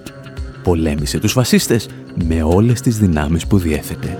Πολέμησε 0.63 1.19
τους 1.19 1.31
φασίστες 1.31 1.89
με 2.27 2.43
όλες 2.43 2.81
τις 2.81 2.97
δυνάμεις 2.97 3.47
που 3.47 3.57
διέθετε. 3.57 4.17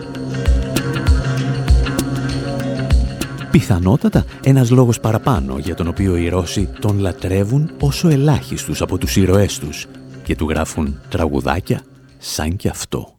Πιθανότατα 3.52 4.26
ένας 4.44 4.70
λόγος 4.70 5.00
παραπάνω 5.00 5.58
για 5.58 5.76
τον 5.76 5.88
οποίο 5.88 6.18
οι 6.18 6.30
Ρώσοι 6.30 6.70
τον 6.80 7.00
λατρεύουν 7.00 7.72
όσο 7.80 8.08
ελάχιστους 8.08 8.82
από 8.82 8.98
τους 8.98 9.16
ήρωές 9.16 9.60
τους 9.60 9.88
και 10.24 10.36
του 10.36 10.50
γράφουν 10.50 11.00
τραγουδάκια 11.10 11.82
σαν 12.23 12.57
κι 12.57 12.69
αυτό. 12.69 13.19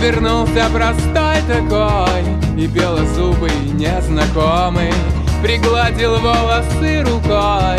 вернулся 0.00 0.68
простой 0.72 1.42
такой 1.46 2.22
И 2.56 2.66
белозубый 2.66 3.52
незнакомый 3.74 4.92
Пригладил 5.42 6.18
волосы 6.18 7.02
рукой 7.02 7.78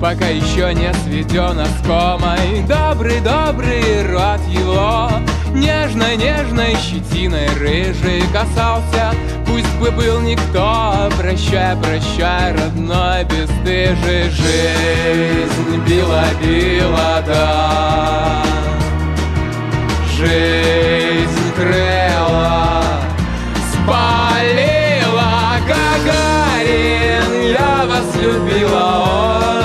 Пока 0.00 0.28
еще 0.28 0.72
не 0.74 0.92
сведен 1.04 1.58
оскомой 1.58 2.62
Добрый-добрый 2.68 4.06
рот 4.06 4.40
его 4.48 5.10
Нежной-нежной 5.55 6.75
щетиной 6.75 7.47
рыжий 7.59 8.23
касался. 8.31 9.13
Пусть 9.55 9.73
бы 9.79 9.89
был 9.91 10.19
никто 10.19 11.09
Прощай, 11.17 11.77
прощай, 11.77 12.51
родной 12.51 13.23
бесстыжий 13.23 14.29
Жизнь 14.29 15.81
била-била, 15.87 17.23
да. 17.25 18.43
Жизнь 20.17 21.53
крыла 21.55 22.83
Спалила 23.71 25.33
Гагарин 25.67 27.31
Я 27.51 27.85
вас 27.85 28.15
любила, 28.21 29.59
ой, 29.59 29.64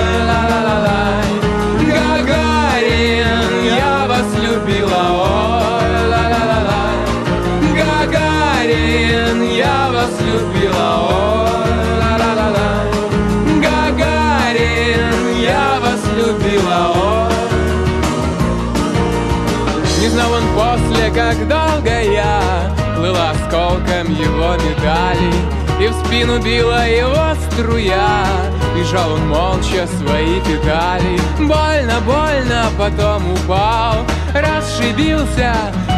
в 25.90 26.06
спину 26.06 26.40
била 26.40 26.86
его 26.86 27.34
струя. 27.50 28.26
Бежал 28.74 29.12
он 29.12 29.28
молча 29.28 29.86
свои 29.98 30.40
педали. 30.40 31.18
Больно, 31.38 32.00
больно, 32.06 32.66
потом 32.78 33.32
упал. 33.32 34.06
Расшибился 34.32 35.54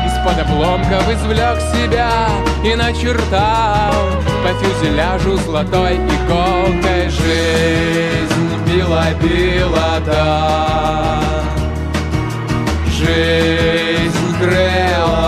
из-под 0.06 0.38
обломков 0.40 1.08
извлек 1.10 1.60
себя 1.74 2.10
И 2.64 2.74
начертал. 2.74 3.94
По 4.42 4.52
фюзеляжу 4.54 5.36
золотой 5.38 5.96
иголкой 5.96 7.10
Жизнь 7.10 8.32
била-била, 8.66 10.00
да. 10.06 11.22
Жизнь 12.86 14.36
крыла 14.38 15.21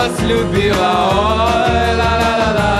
вас 0.00 0.14
любила, 0.30 0.90
ой, 1.10 1.88
ла-ла-ла-ла 2.00 2.72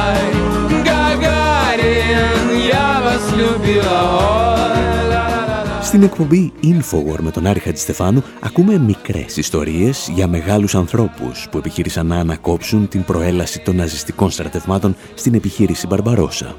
Гагарин, 0.89 2.49
я 2.75 2.89
вас 3.07 3.25
любила, 3.41 3.99
ой, 4.19 5.09
ла-ла-ла-ла 5.11 5.83
Στην 5.83 6.03
εκπομπή 6.03 6.53
Infowar 6.63 7.19
με 7.21 7.31
τον 7.31 7.47
Άρη 7.47 7.61
Χατζηστεφάνου 7.61 8.23
ακούμε 8.41 8.79
μικρές 8.79 9.37
ιστορίες 9.37 10.11
για 10.15 10.27
μεγάλους 10.27 10.75
ανθρώπους 10.75 11.49
που 11.51 11.59
επιχείρησαν 11.59 12.07
να 12.07 12.17
ανακόψουν 12.17 12.89
την 12.89 13.05
προέλαση 13.05 13.61
των 13.61 13.77
ναζιστικών 13.77 14.31
στρατευμάτων 14.31 14.97
στην 15.15 15.35
επιχείρηση 15.35 15.87
Μπαρμπαρόσα. 15.87 16.57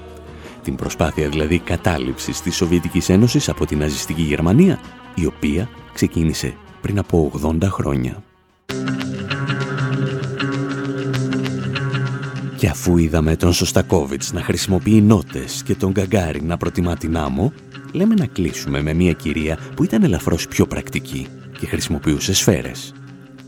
Την 0.64 0.76
προσπάθεια 0.76 1.30
δηλαδή 1.30 1.60
κατάληψης 1.60 2.42
της 2.42 2.56
Σοβιετικής 2.56 3.10
Ένωσης 3.10 3.50
από 3.50 3.66
την 3.66 3.78
ναζιστική 3.78 4.22
Γερμανία, 4.22 4.80
η 5.16 5.26
οποία 5.26 5.70
ξεκίνησε 5.94 6.54
πριν 6.82 7.00
από 7.00 7.32
80 7.44 7.64
χρόνια. 7.64 8.24
Και 12.63 12.69
αφού 12.69 12.97
είδαμε 12.97 13.37
τον 13.37 13.53
Σωστακόβιτς 13.53 14.33
να 14.33 14.43
χρησιμοποιεί 14.43 15.01
νότες 15.01 15.63
και 15.63 15.75
τον 15.75 15.91
Γκαγκάρι 15.91 16.43
να 16.43 16.57
προτιμά 16.57 16.97
την 16.97 17.17
άμμο, 17.17 17.53
λέμε 17.93 18.15
να 18.15 18.27
κλείσουμε 18.27 18.83
με 18.83 18.93
μια 18.93 19.13
κυρία 19.13 19.59
που 19.77 19.85
ήταν 19.85 20.03
ελαφρώς 20.03 20.49
πιο 20.49 20.67
πρακτική 20.67 21.27
και 21.59 21.67
χρησιμοποιούσε 21.67 22.35
σφαίρες. 22.35 22.95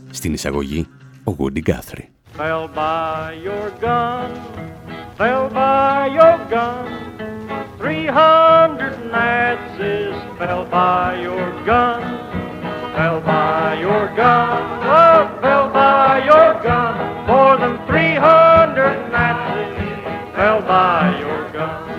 Στην 0.09 0.33
εισαγωγή, 0.33 0.87
ο 1.23 1.33
Γκούντι 1.33 1.61
Γκάθρι. 1.61 2.09
They'll 2.37 2.67
buy 2.75 3.33
your 3.47 3.67
gun. 3.85 4.29
They'll 5.17 5.49
buy 5.49 6.07
your 6.19 6.37
gun. 6.55 6.87
Three 7.79 8.07
hundred 8.21 8.95
Nazis 9.15 10.15
fell 10.37 10.63
by 10.79 11.05
your 11.27 11.47
gun, 11.69 12.01
fell 12.95 13.19
by 13.31 13.65
your 13.85 14.03
gun, 14.21 14.61
oh, 14.99 15.21
fell 15.41 15.67
by 15.81 16.09
your 16.31 16.49
gun. 16.67 16.93
More 17.31 17.55
than 17.63 17.73
three 17.87 18.15
hundred 18.29 18.95
Nazis 18.95 19.04
fell 20.35 20.61
by 20.61 21.17
your 21.17 21.49
gun. 21.53 21.95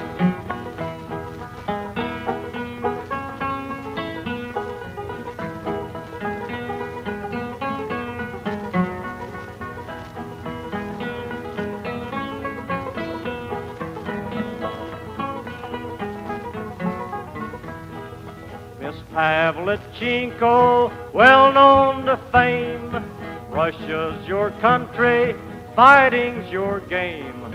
Miss 18.78 18.96
Pavlichenko, 19.14 20.92
well 21.14 21.52
known 21.54 22.04
to 22.04 22.18
fame. 22.30 23.02
Russia's 23.48 24.28
your 24.28 24.50
country, 24.60 25.34
fighting's 25.74 26.50
your 26.52 26.80
game. 26.80 27.45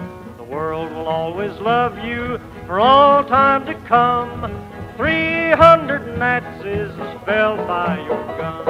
World 0.51 0.91
will 0.91 1.07
always 1.07 1.57
love 1.61 1.97
you 2.03 2.37
for 2.67 2.81
all 2.81 3.23
time 3.23 3.65
to 3.67 3.73
come. 3.87 4.41
Three 4.97 5.51
hundred 5.51 6.17
Nazis 6.17 6.91
fell 7.25 7.55
by 7.55 7.97
your 8.05 8.25
gun, 8.37 8.65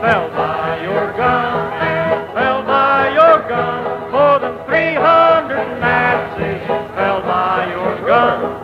fell 0.00 0.30
by 0.30 0.82
your 0.82 1.12
gun, 1.12 2.34
fell 2.34 2.62
by 2.62 3.12
your 3.12 3.48
gun. 3.50 4.12
More 4.12 4.38
than 4.38 4.64
three 4.64 4.94
hundred 4.94 5.78
Nazis 5.78 6.66
fell 6.96 7.20
by 7.20 7.68
your 7.68 8.06
gun, 8.06 8.63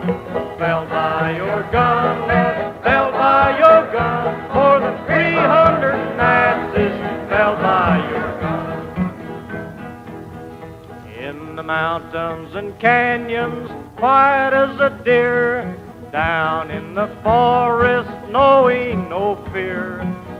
mountains 11.71 12.53
and 12.53 12.77
canyons, 12.79 13.71
quiet 13.95 14.53
as 14.53 14.77
a 14.81 14.89
deer. 15.05 15.77
Down 16.11 16.69
in 16.69 16.95
the 16.95 17.07
forest, 17.23 18.11
knowing 18.29 19.07
no 19.07 19.37
fear. 19.53 19.85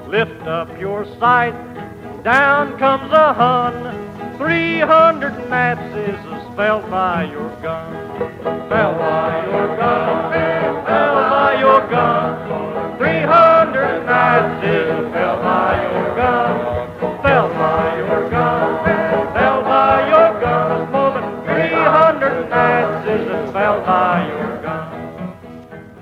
Lift 0.10 0.42
up 0.42 0.68
your 0.78 1.06
sight, 1.20 1.56
down 2.22 2.78
comes 2.78 3.14
a 3.14 3.34
Hun. 3.34 3.76
300 4.40 5.50
Nazis 5.50 6.20
fell 6.58 6.82
by 6.90 7.24
your 7.32 7.50
gun. 7.62 7.94
Fell 8.68 8.94
by 8.96 9.46
your 9.46 9.68
gun. 9.78 10.34
Fell 10.86 11.16
by 11.32 11.60
your 11.62 11.90
gun. 11.90 12.22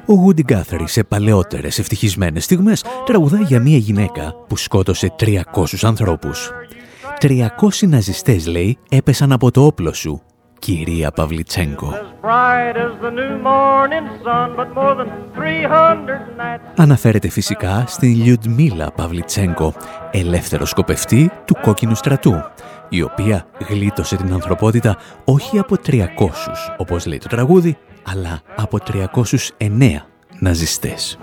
Ο 0.06 0.14
Woody 0.26 0.52
Guthrie 0.52 0.84
σε 0.86 1.04
παλαιότερες 1.04 1.80
ευτυχισμένες 1.80 2.44
στιγμές 2.44 2.84
τραγουδάει 3.06 3.44
για 3.44 3.60
μια 3.60 3.78
γυναίκα 3.78 4.36
που 4.48 4.58
σκότωσε 4.58 5.14
300 5.20 5.42
ανθρώπους. 5.82 6.52
300 7.20 7.88
ναζιστές, 7.88 8.48
λέει, 8.48 8.78
έπεσαν 8.90 9.32
από 9.32 9.52
το 9.52 9.66
όπλο 9.66 9.94
σου 9.94 10.22
κυρία 10.60 11.12
Παυλιτσέγκο. 11.12 11.94
Αναφέρεται 16.76 17.30
φυσικά 17.30 17.84
στην 17.88 18.24
Λιουντμίλα 18.24 18.92
Παυλιτσέγκο, 18.92 19.74
ελεύθερο 20.12 20.66
σκοπευτή 20.66 21.32
του 21.46 21.56
κόκκινου 21.62 21.96
στρατού, 21.96 22.44
η 22.90 23.02
οποία 23.02 23.46
γλίτωσε 23.70 24.16
την 24.16 24.34
ανθρωπότητα 24.34 24.98
όχι 25.24 25.60
από 25.60 25.76
300, 25.86 26.02
όπως 26.78 27.06
λέει 27.06 27.18
το 27.18 27.28
τραγούδι, 27.28 27.78
αλλά 28.04 28.42
από 28.56 28.78
309 29.58 30.06
ναζιστές. 30.40 31.18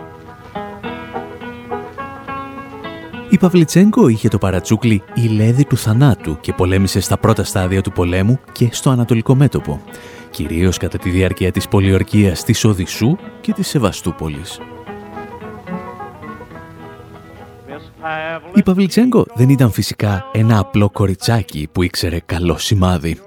Η 3.30 3.38
Παυλιτσέγκο 3.38 4.08
είχε 4.08 4.28
το 4.28 4.38
παρατσούκλι 4.38 5.02
«Η 5.14 5.26
Λέδη 5.26 5.64
του 5.64 5.76
θανάτου» 5.76 6.40
και 6.40 6.52
πολέμησε 6.52 7.00
στα 7.00 7.18
πρώτα 7.18 7.44
στάδια 7.44 7.82
του 7.82 7.92
πολέμου 7.92 8.40
και 8.52 8.68
στο 8.72 8.90
Ανατολικό 8.90 9.34
μέτωπο, 9.34 9.80
κυρίως 10.30 10.78
κατά 10.78 10.98
τη 10.98 11.10
διάρκεια 11.10 11.52
της 11.52 11.68
πολιορκίας 11.68 12.44
της 12.44 12.64
Οδυσσού 12.64 13.16
και 13.40 13.52
της 13.52 13.68
Σεβαστούπολης. 13.68 14.60
Η 18.54 18.62
Παυλιτσέγκο 18.62 19.26
δεν 19.34 19.48
ήταν 19.48 19.70
φυσικά 19.70 20.30
ένα 20.32 20.58
απλό 20.58 20.90
κοριτσάκι 20.90 21.68
που 21.72 21.82
ήξερε 21.82 22.18
καλό 22.26 22.58
σημάδι. 22.58 23.18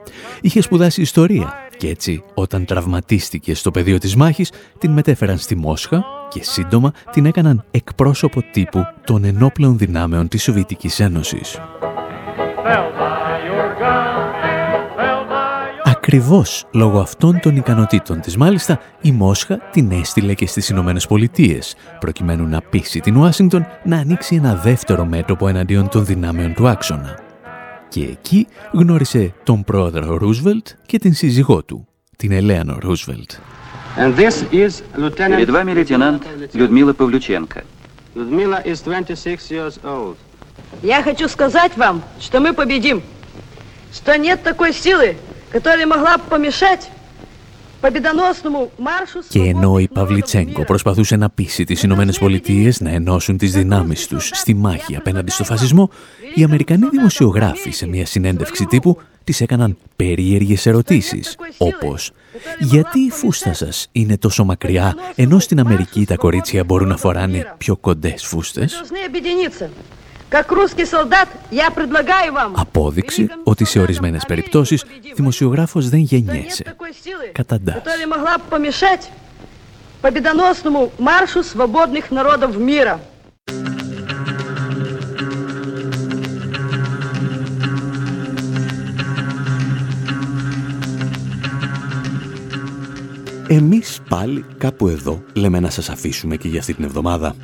Είχε 0.42 0.62
σπουδάσει 0.62 1.02
ιστορία 1.02 1.69
και 1.80 1.90
έτσι 1.90 2.24
όταν 2.34 2.66
τραυματίστηκε 2.66 3.56
στο 3.56 3.72
πεδίο 3.72 3.98
της 3.98 4.16
μάχης 4.16 4.52
την 4.78 4.92
μετέφεραν 4.92 5.38
στη 5.38 5.56
Μόσχα 5.56 6.04
και 6.30 6.44
σύντομα 6.44 6.92
την 7.12 7.26
έκαναν 7.26 7.64
εκπρόσωπο 7.72 8.42
τύπου 8.52 8.86
των 9.04 9.24
ενόπλων 9.24 9.78
δυνάμεων 9.78 10.28
της 10.28 10.44
Σοβιετικής 10.44 11.00
Ένωσης. 11.00 11.60
Ακριβώς 15.84 16.66
λόγω 16.72 17.00
αυτών 17.00 17.40
των 17.40 17.56
ικανοτήτων 17.56 18.22
της 18.22 18.38
μάλιστα, 18.38 18.80
η 19.02 19.12
Μόσχα 19.12 19.58
την 19.72 19.92
έστειλε 19.92 20.34
και 20.34 20.48
στις 20.48 20.70
Ηνωμένες 20.70 21.08
Πολιτείες, 21.08 21.76
προκειμένου 22.00 22.48
να 22.48 22.62
πείσει 22.62 23.00
την 23.00 23.16
Ουάσιγκτον 23.16 23.66
να 23.84 23.98
ανοίξει 23.98 24.36
ένα 24.36 24.56
δεύτερο 24.56 25.06
μέτωπο 25.06 25.48
εναντίον 25.48 25.90
των 25.90 26.06
δυνάμεων 26.06 26.54
του 26.54 26.68
άξονα 26.68 27.29
Και 27.89 28.01
εκεί 28.01 28.47
γνώρισε 28.73 29.35
τον 29.43 29.65
πρόεδρο 29.65 30.17
Ρούσβελτ 30.17 30.67
και 30.87 30.99
την 30.99 31.15
σύζυγό 31.15 31.63
του, 31.63 31.89
την 32.17 32.33
Ελέανο 32.33 32.77
Ρούσβελτ. 32.81 33.31
And 33.97 34.17
this 34.17 34.43
is 34.53 34.83
Lieutenant... 34.97 35.37
Перед 35.37 35.51
вами 35.51 35.73
лейтенант 35.73 36.23
Людмила 36.53 36.93
Павлюченко. 36.93 37.63
Людмила 38.15 38.61
is 38.65 38.81
26 38.83 39.51
years 39.51 39.81
old. 39.85 40.17
Я 40.83 41.03
хочу 41.03 41.29
сказать 41.29 41.77
вам, 41.77 42.03
что 42.21 42.41
мы 42.41 42.53
победим. 42.53 43.03
Что 43.93 44.19
нет 44.19 44.43
такой 44.43 44.73
силы, 44.73 45.17
которая 45.51 45.87
могла 45.87 46.19
помешать 46.19 46.91
και 49.30 49.40
ενώ 49.40 49.80
η 49.80 49.88
Παυλιτσέγκο 49.88 50.64
προσπαθούσε 50.64 51.16
να 51.16 51.30
πείσει 51.30 51.64
τις 51.64 51.84
Ηνωμένες 51.84 52.20
Πολιτείες 52.20 52.80
να 52.80 52.90
ενώσουν 52.90 53.38
τις 53.38 53.52
δυνάμεις 53.52 54.08
τους 54.08 54.30
στη 54.34 54.54
μάχη 54.54 54.96
απέναντι 54.96 55.32
στο 55.32 55.44
φασισμό, 55.44 55.90
οι 56.36 56.44
Αμερικανοί 56.44 56.88
δημοσιογράφοι 56.90 57.72
σε 57.72 57.88
μια 57.88 58.06
συνέντευξη 58.06 58.66
τύπου 58.66 58.98
τις 59.24 59.42
έκαναν 59.42 59.78
περίεργες 59.96 60.66
ερωτήσεις, 60.66 61.36
όπως 61.58 62.12
«Γιατί 62.60 63.00
η 63.00 63.10
φούστα 63.10 63.54
σας 63.54 63.88
είναι 63.92 64.18
τόσο 64.18 64.44
μακριά, 64.44 64.96
ενώ 65.16 65.40
στην 65.40 65.60
Αμερική 65.60 66.06
τα 66.06 66.16
κορίτσια 66.16 66.64
μπορούν 66.64 66.88
να 66.88 66.98
φοράνε 66.98 67.54
πιο 67.58 67.78
κοντές 67.78 68.26
φούστες» 68.26 68.82
Απόδειξη 72.56 73.28
ότι 73.44 73.66
σε 73.66 73.80
ορισμένες 73.80 74.26
περιπτώσεις 74.26 74.86
δημοσιογράφος 75.16 75.90
δεν 75.90 76.00
γεννιέσαι. 76.00 76.76
Καταντάς. 77.32 77.82
Εμείς 93.52 94.00
πάλι 94.10 94.46
κάπου 94.58 94.88
εδώ 94.88 95.24
λέμε 95.34 95.60
να 95.60 95.70
σας 95.70 95.90
αφήσουμε 95.90 96.36
και 96.36 96.48
για 96.48 96.60
αυτή 96.60 96.74
την 96.74 96.84
εβδομάδα. 96.84 97.36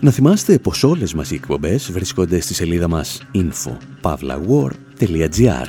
Να 0.00 0.10
θυμάστε 0.10 0.58
πως 0.58 0.84
όλες 0.84 1.14
μας 1.14 1.30
οι 1.30 1.34
εκπομπές 1.34 1.92
βρίσκονται 1.92 2.40
στη 2.40 2.54
σελίδα 2.54 2.88
μας 2.88 3.22
info.pavlawar.gr 3.34 5.66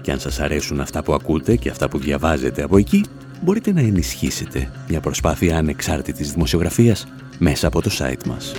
και 0.00 0.12
αν 0.12 0.20
σας 0.20 0.40
αρέσουν 0.40 0.80
αυτά 0.80 1.02
που 1.02 1.14
ακούτε 1.14 1.56
και 1.56 1.70
αυτά 1.70 1.88
που 1.88 1.98
διαβάζετε 1.98 2.62
από 2.62 2.76
εκεί, 2.76 3.04
μπορείτε 3.42 3.72
να 3.72 3.80
ενισχύσετε 3.80 4.70
μια 4.88 5.00
προσπάθεια 5.00 5.58
ανεξάρτητης 5.58 6.32
δημοσιογραφίας 6.32 7.06
μέσα 7.38 7.66
από 7.66 7.82
το 7.82 7.90
site 7.98 8.26
μας. 8.26 8.52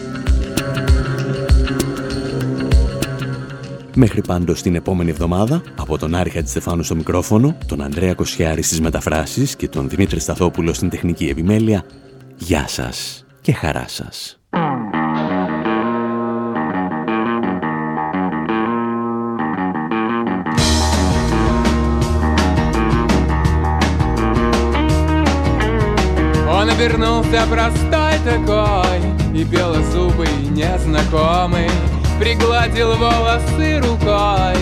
Μέχρι 3.95 4.21
πάντως 4.21 4.61
την 4.61 4.75
επόμενη 4.75 5.09
εβδομάδα, 5.09 5.61
από 5.75 5.97
τον 5.97 6.15
Άρη 6.15 6.29
Χατζηστεφάνου 6.29 6.83
στο 6.83 6.95
μικρόφωνο, 6.95 7.57
τον 7.65 7.81
Ανδρέα 7.81 8.13
Κοσιάρη 8.13 8.61
στις 8.61 8.81
μεταφράσεις 8.81 9.55
και 9.55 9.67
τον 9.67 9.89
Δημήτρη 9.89 10.19
Σταθόπουλο 10.19 10.73
στην 10.73 10.89
τεχνική 10.89 11.25
επιμέλεια, 11.25 11.83
γεια 12.37 12.67
σας 12.67 13.25
και 13.41 13.53
χαρά 13.53 13.85
σας. 13.87 14.38
Вернулся 26.79 27.45
простой 27.49 28.13
такой 28.23 29.01
И 29.35 29.43
белозубый 29.43 30.29
незнакомый 30.51 31.69
Пригладил 32.17 32.93
волосы 32.95 33.79
рукой 33.79 34.55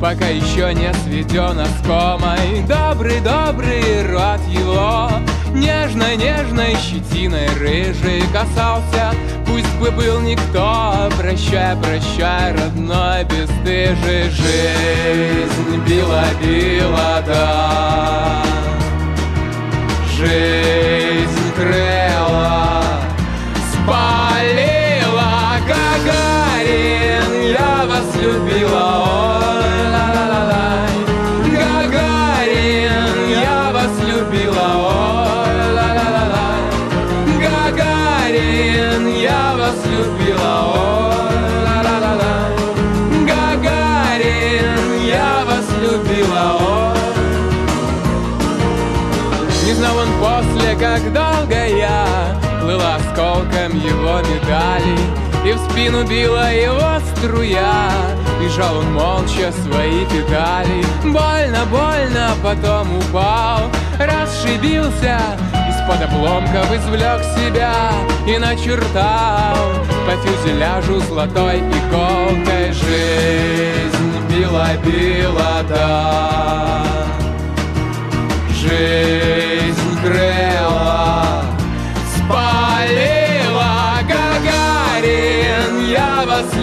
Пока 0.00 0.26
еще 0.26 0.72
не 0.72 0.92
сведен 1.02 1.58
оскомой. 1.58 2.62
Добрый-добрый 2.68 4.06
рот 4.06 4.40
его 4.48 5.10
Нежной-нежной 5.52 6.76
щетиной 6.76 7.48
рыжий 7.58 8.22
касался. 8.32 9.12
Пусть 9.44 9.74
бы 9.80 9.90
был 9.90 10.20
никто 10.20 11.10
Прощай, 11.18 11.76
прощай, 11.76 12.52
родной 12.52 13.24
бесстыжий 13.24 14.30
Жизнь 14.30 15.82
била-била, 15.88 17.20
да. 17.26 18.42
Жизнь 20.16 21.23
крыла 21.54 22.82
Спалила 23.72 25.32
Гагарин 25.68 27.28
Я 27.42 27.86
вас 27.86 28.08
любила, 28.20 28.84
ой, 28.98 29.34
осколком 53.14 53.78
его 53.78 54.18
медали. 54.20 54.98
И 55.44 55.52
в 55.52 55.58
спину 55.70 56.04
била 56.06 56.50
его 56.50 56.98
струя 57.12 57.90
Бежал 58.40 58.78
он 58.78 58.92
молча 58.94 59.52
свои 59.52 60.04
педали. 60.06 60.84
Больно, 61.02 61.66
больно, 61.66 62.30
потом 62.42 62.96
упал 62.96 63.70
Расшибился 63.98 65.20
из-под 65.68 66.02
обломков 66.02 66.72
извлек 66.74 67.22
себя 67.36 67.92
И 68.26 68.38
начертал. 68.38 69.56
По 70.06 70.16
фюзеляжу 70.22 71.00
золотой 71.00 71.58
иголкой 71.58 72.72
Жизнь 72.72 74.26
била-била, 74.30 75.62
да. 75.68 76.86
Жизнь 78.48 80.00
крыла 80.02 80.43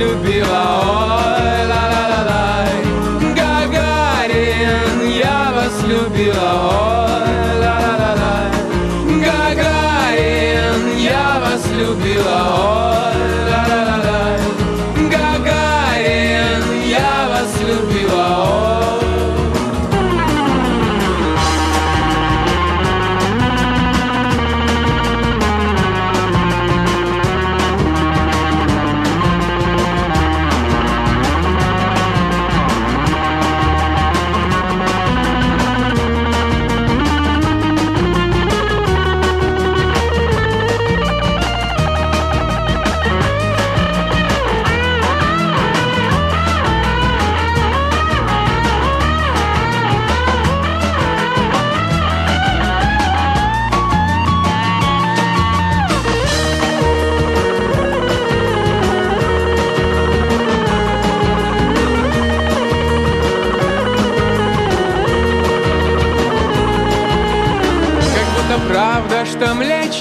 любила, 0.00 1.38
ой, 1.38 1.39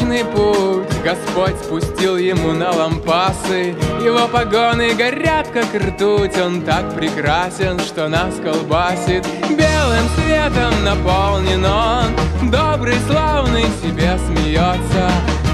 Что 0.01 0.07
Млечный 0.07 0.25
Путь. 0.25 0.87
Господь 1.05 1.57
спустил 1.63 2.17
ему 2.17 2.53
на 2.53 2.71
лампасы. 2.71 3.75
Его 4.03 4.29
погоны 4.29 4.95
горят, 4.95 5.49
как 5.49 5.75
ртуть. 5.75 6.37
Он 6.39 6.63
так 6.63 6.95
прекрасен, 6.95 7.79
что 7.81 8.09
нас 8.09 8.35
колбасит. 8.43 9.27
Белым 9.49 10.07
светом 10.17 10.85
наполнен 10.85 11.65
он. 11.65 12.51
Добрый, 12.51 12.97
славный 13.09 13.67
себе 13.83 14.19
смеется. 14.27 15.11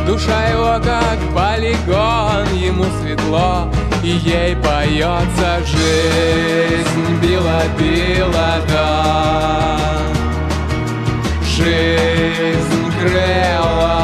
Душа 0.07 0.49
его 0.49 0.81
как 0.85 1.19
полигон 1.35 2.55
Ему 2.55 2.85
светло. 3.03 3.69
И 4.05 4.11
ей 4.11 4.55
поется 4.57 5.61
Жизнь 5.67 7.21
била-била, 7.21 8.61
да. 8.69 9.79
Жизнь 11.43 12.93
крыла 13.01 13.96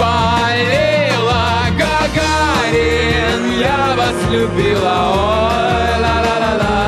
болела 0.00 1.44
Гагарин, 1.80 3.42
я 3.60 3.82
вас 3.98 4.18
любила, 4.30 4.96
ой, 5.12 5.92
ла 6.04 6.16
ла 6.24 6.36
ла 6.44 6.52
ла 6.62 6.78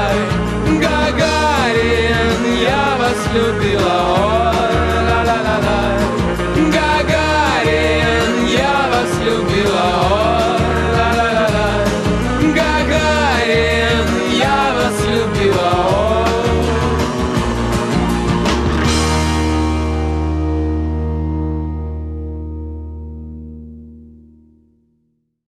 Гагарин, 0.85 2.41
я 2.75 2.85
вас 3.01 3.21
любила, 3.37 3.97
ой, 4.29 4.77
ла 5.09 5.21
ла 5.29 5.39
ла 5.47 5.57
ла 5.67 5.72